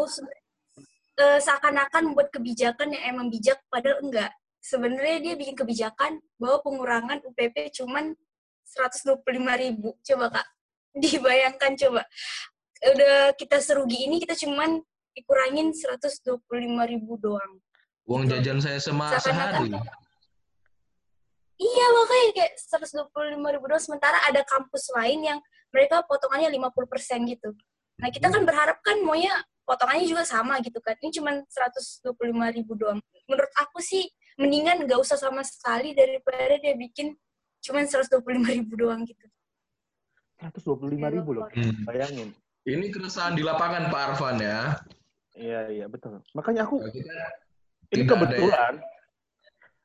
eh, 1.15 1.39
seakan-akan 1.39 2.03
membuat 2.11 2.29
kebijakan 2.35 2.91
yang 2.91 3.05
emang 3.15 3.31
bijak, 3.31 3.63
padahal 3.71 4.03
enggak. 4.03 4.35
Sebenarnya 4.59 5.17
dia 5.23 5.35
bikin 5.39 5.55
kebijakan 5.55 6.19
bahwa 6.37 6.59
pengurangan 6.61 7.23
UPP 7.23 7.71
cuman 7.73 8.19
125 8.67 9.23
ribu. 9.57 9.95
Coba 10.03 10.27
kak, 10.35 10.47
dibayangkan 10.99 11.79
coba. 11.79 12.03
Udah 12.81 13.37
kita 13.37 13.61
serugi 13.61 14.09
ini, 14.09 14.17
kita 14.21 14.33
cuman 14.41 14.81
dikurangin 15.13 15.75
125 15.77 16.41
ribu 16.89 17.21
doang. 17.21 17.61
Uang 18.09 18.25
jajan 18.27 18.59
saya 18.59 18.81
sema 18.81 19.13
Seakan-akan- 19.13 19.69
sehari. 19.69 19.99
Iya 21.61 21.87
makanya 21.93 22.29
kayak 22.41 22.53
125 22.57 23.53
ribu 23.53 23.65
doang. 23.69 23.83
Sementara 23.85 24.17
ada 24.25 24.41
kampus 24.49 24.89
lain 24.97 25.21
yang 25.21 25.39
mereka 25.69 26.01
potongannya 26.09 26.49
50% 26.57 27.29
gitu. 27.29 27.53
Nah 28.01 28.09
kita 28.09 28.33
kan 28.33 28.43
berharap 28.49 28.81
kan 28.81 28.97
maunya 29.05 29.31
potongannya 29.69 30.09
juga 30.09 30.25
sama 30.25 30.57
gitu 30.65 30.81
kan. 30.81 30.97
Ini 31.05 31.13
cuma 31.21 31.37
125 31.37 32.49
ribu 32.57 32.73
doang. 32.81 32.97
Menurut 33.29 33.53
aku 33.61 33.85
sih 33.85 34.09
mendingan 34.41 34.89
nggak 34.89 34.97
usah 35.05 35.21
sama 35.21 35.45
sekali 35.45 35.93
daripada 35.93 36.57
dia 36.57 36.73
bikin 36.73 37.13
cuma 37.61 37.85
125 37.85 38.25
ribu 38.57 38.73
doang 38.81 39.05
gitu. 39.05 39.29
125 40.41 41.13
ribu 41.13 41.31
loh. 41.37 41.45
Hmm. 41.53 41.85
Bayangin. 41.85 42.33
Ini 42.69 42.93
keresahan 42.93 43.37
di 43.37 43.43
lapangan 43.43 43.89
Pak 43.89 44.03
Arfan 44.13 44.37
ya. 44.41 44.77
Iya, 45.33 45.61
iya, 45.73 45.87
betul. 45.89 46.21
Makanya 46.37 46.69
aku 46.69 46.85
Kita 46.93 47.17
ini 47.97 48.05
ada 48.07 48.11
kebetulan 48.13 48.73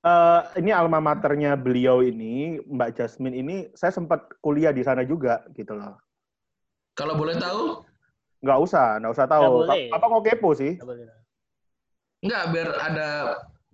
eh, 0.06 0.42
ini 0.62 0.70
alma 0.70 1.02
maternya 1.02 1.58
beliau 1.58 2.06
ini 2.06 2.62
Mbak 2.62 3.02
Jasmine 3.02 3.34
ini 3.34 3.56
saya 3.74 3.90
sempat 3.90 4.30
kuliah 4.44 4.70
di 4.70 4.86
sana 4.86 5.02
juga 5.02 5.42
gitu 5.58 5.74
loh. 5.74 5.98
kalau 6.96 7.20
boleh 7.20 7.36
tahu, 7.36 7.84
Nggak 8.46 8.60
usah, 8.62 8.88
nggak 9.02 9.14
usah 9.18 9.26
tahu. 9.26 9.42
Nggak 9.42 9.58
boleh. 9.58 9.86
Apa 9.90 10.06
kok 10.06 10.24
kepo 10.30 10.50
sih? 10.54 10.74
Nggak 10.78 10.88
boleh. 10.88 11.06
nggak 12.26 12.44
biar 12.58 12.70
ada 12.82 13.08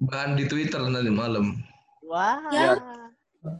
bahan 0.03 0.35
di 0.35 0.43
Twitter 0.47 0.81
nanti 0.83 1.11
malam. 1.11 1.59
Wah. 2.07 2.39
Ya. 2.51 2.79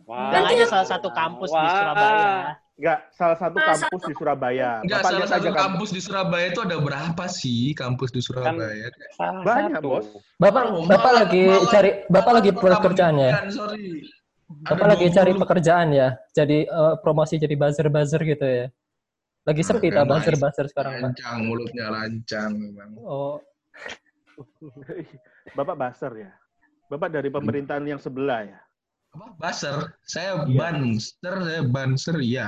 Wah. 0.08 0.32
Bilang 0.32 0.48
aja 0.56 0.66
salah 0.68 0.88
satu 0.88 1.12
kampus 1.12 1.52
di 1.52 1.60
Wah. 1.60 1.76
Surabaya. 1.76 2.32
Nggak, 2.82 3.00
salah 3.14 3.38
satu 3.38 3.56
Salah 3.56 3.78
kampus 3.78 4.02
di 4.02 4.14
Surabaya. 4.18 4.70
Enggak, 4.82 5.00
Bapak 5.00 5.12
salah 5.14 5.30
satu 5.30 5.46
kan. 5.46 5.60
kampus 5.62 5.90
di 5.92 6.02
Surabaya 6.02 6.46
itu 6.50 6.60
ada 6.60 6.78
berapa 6.78 7.24
sih 7.30 7.62
kampus 7.72 8.10
di 8.10 8.20
Surabaya? 8.20 8.90
Salah 9.14 9.44
Banyak, 9.46 9.78
satu. 9.78 9.86
Bos. 9.88 10.06
Bapak, 10.36 10.64
Oh, 10.68 10.82
bapak 10.82 10.98
malah- 11.06 11.14
lagi 11.22 11.44
malah- 11.46 11.70
cari, 11.70 11.90
bapak 12.08 12.26
malah 12.26 12.34
lagi 12.36 12.52
pekerjaan 12.52 13.16
ya. 13.16 13.30
pendidikan, 13.30 13.48
Sorry. 13.54 13.86
Bapak 14.52 14.74
Ada 14.82 14.92
lagi 14.92 15.06
cari 15.08 15.32
20 15.32 15.40
pekerjaan 15.40 15.88
ya. 15.92 16.08
Jadi 16.34 16.58
eh, 16.66 16.94
promosi 17.00 17.34
jadi 17.38 17.56
buzzer-buzzer 17.56 18.22
gitu 18.26 18.44
ya. 18.44 18.66
Lagi 19.42 19.62
sepi 19.62 19.88
tak 19.88 20.06
buzzer-buzzer 20.06 20.66
sekarang 20.68 20.94
Pak. 20.96 21.04
Lancang, 21.08 21.38
mulutnya 21.44 21.86
lancang 21.88 22.52
memang. 22.52 22.90
Oh, 23.00 23.38
Bapak 25.58 25.76
baser 25.76 26.12
ya. 26.20 26.32
Bapak 26.88 27.10
dari 27.10 27.30
pemerintahan 27.30 27.86
yang 27.86 27.98
sebelah 27.98 28.44
ya? 28.44 28.60
Apa? 29.12 29.26
Baser. 29.38 29.96
Saya 30.04 30.44
Iya. 30.44 30.58
banster, 30.58 31.34
saya 31.42 31.62
banser, 31.64 32.16
iya. 32.20 32.48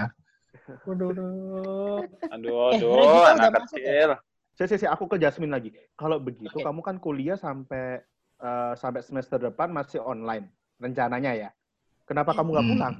Waduh, 0.64 1.08
waduh. 1.12 2.00
Aduh, 2.32 2.52
Eh, 2.72 2.78
aduh, 2.80 3.24
anak 3.28 3.50
ya? 3.52 3.58
kecil. 3.68 4.10
Saya, 4.54 4.68
saya, 4.70 4.80
saya, 4.86 4.92
aku 4.96 5.10
ke 5.10 5.18
Jasmine 5.18 5.52
lagi. 5.52 5.70
Kalau 5.98 6.22
begitu, 6.22 6.54
Oke. 6.54 6.64
kamu 6.64 6.80
kan 6.86 6.96
kuliah 7.02 7.36
sampai 7.36 8.00
eh, 8.44 8.74
sampai 8.76 9.02
semester 9.04 9.40
depan 9.40 9.72
masih 9.72 10.04
online 10.04 10.52
rencananya 10.78 11.32
ya. 11.36 11.50
Kenapa 12.04 12.36
kamu 12.36 12.50
nggak 12.54 12.66
Hmm. 12.68 12.74
pulang? 12.76 12.96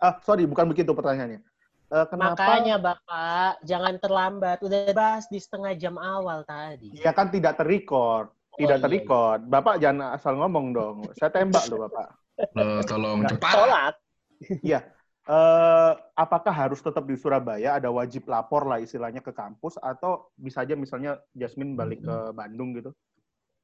Ah, 0.00 0.14
sorry, 0.24 0.48
bukan 0.48 0.64
begitu 0.68 0.90
pertanyaannya. 0.96 1.40
Eh, 1.88 2.06
kenapa? 2.12 2.36
Makanya 2.36 2.76
Bapak, 2.76 3.60
jangan 3.64 3.94
terlambat. 4.00 4.58
Udah 4.60 4.92
bahas 4.92 5.24
di 5.28 5.40
setengah 5.40 5.72
jam 5.76 5.96
awal 5.96 6.44
tadi. 6.44 6.92
Ya 7.00 7.12
kan 7.16 7.32
tidak 7.32 7.56
terrecord, 7.56 8.28
Oh, 8.52 8.58
tidak 8.60 8.80
iya, 8.80 8.84
terrecord. 8.84 9.40
Bapak 9.48 9.80
jangan 9.80 10.12
asal 10.16 10.36
ngomong 10.36 10.66
dong. 10.76 10.96
Saya 11.16 11.32
tembak 11.32 11.64
loh, 11.72 11.88
Bapak. 11.88 12.06
Loh, 12.54 12.80
tolong 12.84 13.18
Nggak, 13.24 13.32
cepat. 13.40 13.52
Sholat. 13.54 13.94
Iya. 14.60 14.80
Eh, 15.28 15.92
apakah 16.16 16.48
harus 16.48 16.80
tetap 16.80 17.04
di 17.04 17.12
Surabaya 17.12 17.76
ada 17.76 17.92
wajib 17.92 18.24
lapor 18.32 18.64
lah 18.64 18.80
istilahnya 18.80 19.20
ke 19.20 19.28
kampus 19.28 19.76
atau 19.76 20.32
bisa 20.40 20.64
aja 20.64 20.72
misalnya 20.72 21.20
Jasmine 21.36 21.76
balik 21.76 22.00
ke 22.00 22.16
Bandung 22.32 22.72
gitu? 22.72 22.96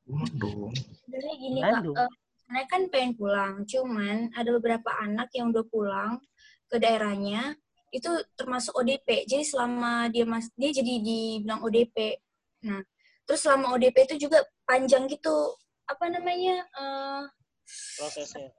Waduh. 0.04 0.68
Sebenarnya 1.08 1.34
gini 1.40 1.60
Bandung. 1.64 1.96
kak, 1.96 2.04
eh, 2.04 2.12
saya 2.44 2.64
kan 2.68 2.82
pengen 2.92 3.16
pulang, 3.16 3.64
cuman 3.64 4.28
ada 4.36 4.50
beberapa 4.52 4.92
anak 5.00 5.32
yang 5.32 5.56
udah 5.56 5.64
pulang 5.72 6.20
ke 6.68 6.76
daerahnya 6.76 7.56
itu 7.88 8.12
termasuk 8.36 8.76
ODP. 8.76 9.24
Jadi 9.24 9.44
selama 9.48 10.12
dia 10.12 10.28
mas 10.28 10.52
dia 10.60 10.68
jadi 10.68 11.00
dibilang 11.00 11.64
ODP. 11.64 12.20
Nah, 12.68 12.84
terus 13.24 13.40
selama 13.40 13.72
ODP 13.72 14.12
itu 14.12 14.28
juga 14.28 14.44
panjang 14.68 15.08
gitu 15.08 15.56
apa 15.88 16.12
namanya 16.12 16.60
eh, 16.76 17.22
Prosesnya. 17.96 18.52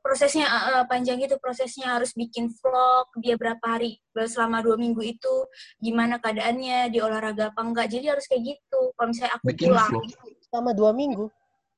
Prosesnya 0.00 0.44
eh, 0.44 0.64
eh, 0.74 0.84
panjang 0.84 1.20
gitu 1.20 1.36
prosesnya 1.36 1.94
harus 1.94 2.10
bikin 2.12 2.48
vlog 2.50 3.06
dia 3.18 3.36
berapa 3.36 3.60
hari 3.62 4.00
selama 4.26 4.60
dua 4.60 4.74
minggu 4.74 5.00
itu 5.00 5.34
gimana 5.76 6.16
keadaannya 6.16 6.88
dia 6.88 7.02
olahraga 7.04 7.52
apa 7.52 7.60
enggak 7.60 7.86
jadi 7.86 8.16
harus 8.16 8.24
kayak 8.24 8.56
gitu 8.56 8.80
kalau 8.92 9.08
misalnya 9.08 9.32
aku 9.36 9.44
Bikin 9.52 9.68
pulang 9.68 9.90
vlog. 9.92 10.04
Selama 10.42 10.70
dua 10.72 10.90
minggu. 10.90 11.24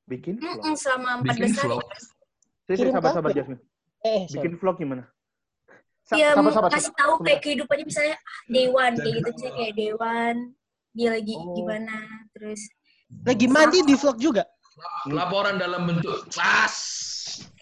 Bikin 0.02 0.34
vlog. 0.36 0.58
mm-mm, 0.58 0.74
selama 0.74 1.10
14 1.20 1.34
Bikin 2.62 2.78
hari 2.78 2.90
sahabat-sahabat 2.90 3.30
kafe. 3.30 3.38
Jasmine. 3.38 3.60
Eh, 4.02 4.22
sorry. 4.24 4.34
Bikin 4.38 4.52
vlog 4.56 4.76
gimana? 4.78 5.02
Sa- 6.02 6.14
Dia 6.14 6.28
mau 6.32 6.48
sahabat-sahabat, 6.48 6.70
kasih 6.72 6.92
tahu 6.94 7.12
kayak 7.20 7.40
kehidupannya 7.40 7.84
misalnya 7.84 8.16
ah, 8.16 8.40
Dewan 8.48 8.92
kayak 8.96 9.12
gitu 9.14 9.28
misalnya 9.30 9.54
kayak 9.56 9.74
Dewan 9.74 10.36
dia 10.92 11.08
lagi 11.10 11.34
Oh. 11.34 11.54
gimana 11.54 11.96
terus 12.32 12.60
Lagi 13.22 13.46
mandi 13.46 13.78
di 13.82 13.92
vlog 13.92 14.16
juga. 14.16 14.42
Laporan 15.06 15.60
dalam 15.60 15.84
bentuk 15.84 16.32
pas. 16.32 16.74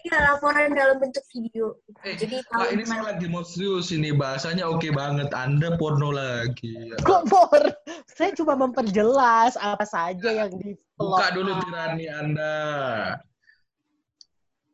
Ya 0.05 0.17
laporan 0.33 0.73
dalam 0.73 0.97
bentuk 0.97 1.21
video. 1.29 1.77
Eh, 2.01 2.17
jadi 2.17 2.41
tahu 2.49 2.61
Pak, 2.61 2.69
ini 2.73 2.83
saya 2.83 3.01
lagi 3.05 3.25
mau 3.29 3.43
serius 3.45 3.93
ini 3.93 4.09
bahasanya 4.11 4.65
oke 4.65 4.89
banget. 4.91 5.29
Anda 5.31 5.77
porno 5.77 6.09
lagi. 6.09 6.93
Kok 7.01 7.21
por? 7.29 7.61
Saya 8.09 8.31
cuma 8.33 8.53
memperjelas 8.57 9.55
apa 9.57 9.85
saja 9.85 10.29
yang 10.45 10.51
di. 10.57 10.73
Buka 10.97 11.33
dulu 11.33 11.57
tirani 11.61 12.05
Anda. 12.09 12.55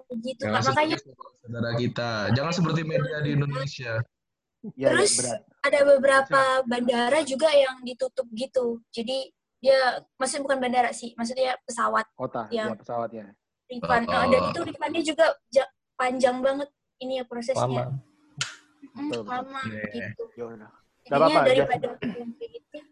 gitu 0.07 0.39
Jangan 0.47 0.63
Kak. 0.63 0.67
makanya 0.71 0.95
saudara 1.43 1.71
kita. 1.75 2.09
Jangan 2.31 2.53
seperti 2.55 2.81
media 2.87 3.17
di 3.19 3.31
Indonesia. 3.35 3.93
Ya, 3.99 4.71
ya, 4.73 4.87
Terus 4.95 5.11
berat. 5.19 5.41
ada 5.67 5.79
beberapa 5.85 6.41
bandara 6.63 7.19
juga 7.27 7.51
yang 7.51 7.83
ditutup 7.83 8.27
gitu. 8.31 8.79
Jadi 8.89 9.31
dia 9.59 9.99
maksudnya 10.15 10.43
bukan 10.47 10.59
bandara 10.63 10.89
sih, 10.95 11.11
maksudnya 11.17 11.57
pesawat 11.65 12.05
Kota, 12.15 12.47
yang- 12.51 12.71
ya 12.71 12.79
pesawatnya. 12.79 13.25
Refund. 13.67 14.05
Oh. 14.07 14.15
Eh, 14.15 14.27
dan 14.27 14.41
itu 14.47 14.59
refundnya 14.63 15.01
juga 15.03 15.25
ja- 15.47 15.71
panjang 15.93 16.39
banget 16.39 16.69
ini 16.99 17.19
ya 17.19 17.23
prosesnya. 17.23 17.63
Lama. 17.63 17.83
Hmm, 18.93 19.11
lama 19.21 19.61
Iya. 19.63 20.13
gitu. 20.13 20.23
Ya 20.33 20.67
Jadinya 21.07 21.39
apa-apa, 21.39 21.47
daripada 21.47 21.87
gitu. 21.87 22.07
usah. 22.07 22.83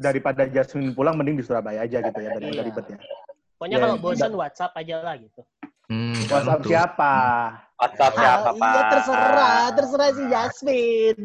Daripada 0.00 0.42
Jasmine 0.48 0.90
pulang, 0.92 1.14
mending 1.14 1.36
di 1.36 1.44
Surabaya 1.44 1.82
aja 1.82 1.98
gitu 2.00 2.18
ya, 2.18 2.30
daripada 2.30 2.54
Iya. 2.54 2.64
ribet 2.64 2.86
ya. 2.88 2.98
Pokoknya 3.54 3.76
Ya, 3.76 3.82
kalau 3.82 3.96
ya. 3.96 4.02
bosan 4.02 4.32
WhatsApp 4.34 4.72
aja 4.74 4.96
lah 4.98 5.14
gitu. 5.16 5.40
Hmm, 5.84 6.16
WhatsApp 6.26 6.58
tentu. 6.58 6.68
siapa? 6.72 7.14
WhatsApp 7.76 8.12
siapa, 8.16 8.48
Ah, 8.48 8.54
Pak? 8.56 8.72
iya 8.72 8.82
terserah, 8.88 9.62
terserah 9.76 10.08
si 10.10 10.22
Jasmine. 10.26 11.22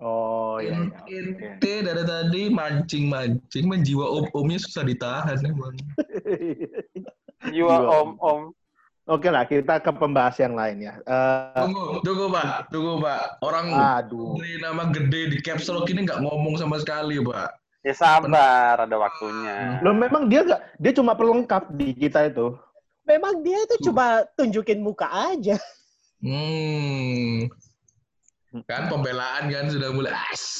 Oh, 0.00 0.56
iya, 0.56 0.80
iya. 1.04 1.20
Ente 1.20 1.74
dari 1.84 2.02
tadi 2.02 2.42
mancing-mancing, 2.48 3.68
menjiwa 3.68 4.08
om-omnya 4.08 4.56
susah 4.56 4.80
ditahan 4.80 5.36
emang. 5.44 5.76
Jiwa 7.48 7.76
om-om. 7.88 8.52
Oke 9.10 9.26
lah, 9.26 9.42
kita 9.48 9.80
ke 9.82 9.90
pembahas 9.90 10.38
yang 10.38 10.54
lain 10.54 10.86
ya. 10.86 10.94
Eh, 11.02 11.66
Tunggu, 11.66 11.98
tunggu 12.04 12.26
Pak, 12.30 12.70
tunggu 12.70 13.02
Pak. 13.02 13.42
Orang 13.42 13.72
aduh. 13.74 14.38
beri 14.38 14.60
nama 14.62 14.86
gede 14.92 15.34
di 15.34 15.38
caps 15.42 15.66
lock 15.66 15.90
ini 15.90 16.06
nggak 16.06 16.22
ngomong 16.22 16.60
sama 16.60 16.78
sekali 16.78 17.18
Pak. 17.18 17.50
Ya 17.80 17.96
sabar, 17.96 18.76
ada 18.76 18.96
waktunya. 19.00 19.80
Loh 19.80 19.96
memang 19.96 20.28
dia 20.28 20.44
nggak, 20.44 20.62
dia 20.78 20.92
cuma 20.92 21.16
pelengkap 21.16 21.72
di 21.74 21.96
kita 21.96 22.28
itu. 22.28 22.54
Memang 23.08 23.40
dia 23.42 23.58
itu 23.66 23.90
cuma 23.90 24.22
tunjukin 24.36 24.78
muka 24.84 25.08
aja. 25.08 25.56
Hmm. 26.20 27.48
Kan 28.68 28.92
pembelaan 28.92 29.48
kan 29.48 29.72
sudah 29.72 29.90
mulai. 29.90 30.12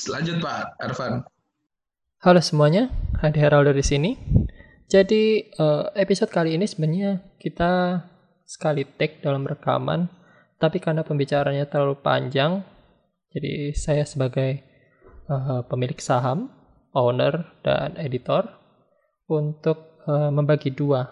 Lanjut 0.09 0.40
Pak 0.40 0.81
Arfan. 0.81 1.23
Halo 2.25 2.40
semuanya, 2.40 2.88
Hadi 3.21 3.38
Heraldo 3.38 3.77
di 3.77 3.85
sini. 3.85 4.16
Jadi 4.90 5.46
eh, 5.46 5.85
episode 5.94 6.35
kali 6.35 6.59
ini 6.59 6.66
sebenarnya 6.66 7.38
kita 7.38 8.03
sekali 8.42 8.83
take 8.98 9.22
dalam 9.22 9.46
rekaman, 9.46 10.11
tapi 10.59 10.83
karena 10.83 11.07
pembicaranya 11.07 11.70
terlalu 11.70 12.03
panjang, 12.03 12.66
jadi 13.31 13.70
saya 13.70 14.03
sebagai 14.03 14.59
eh, 15.31 15.62
pemilik 15.70 15.94
saham, 16.03 16.50
owner 16.90 17.62
dan 17.62 17.94
editor 18.03 18.50
untuk 19.31 20.03
eh, 20.11 20.31
membagi 20.35 20.74
dua 20.74 21.07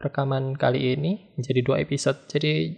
rekaman 0.00 0.56
kali 0.56 0.96
ini 0.96 1.36
menjadi 1.36 1.60
dua 1.60 1.76
episode. 1.84 2.24
Jadi 2.24 2.72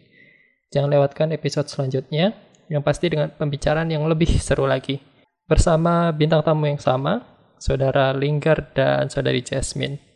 jangan 0.75 0.91
lewatkan 0.91 1.31
episode 1.39 1.71
selanjutnya 1.71 2.35
yang 2.67 2.83
pasti 2.83 3.15
dengan 3.15 3.31
pembicaraan 3.31 3.95
yang 3.95 4.03
lebih 4.11 4.43
seru 4.43 4.67
lagi 4.67 4.99
bersama 5.47 6.11
bintang 6.11 6.43
tamu 6.43 6.67
yang 6.67 6.83
sama, 6.83 7.23
Saudara 7.63 8.11
Linggar 8.11 8.75
dan 8.75 9.07
Saudari 9.07 9.47
Jasmine. 9.47 10.16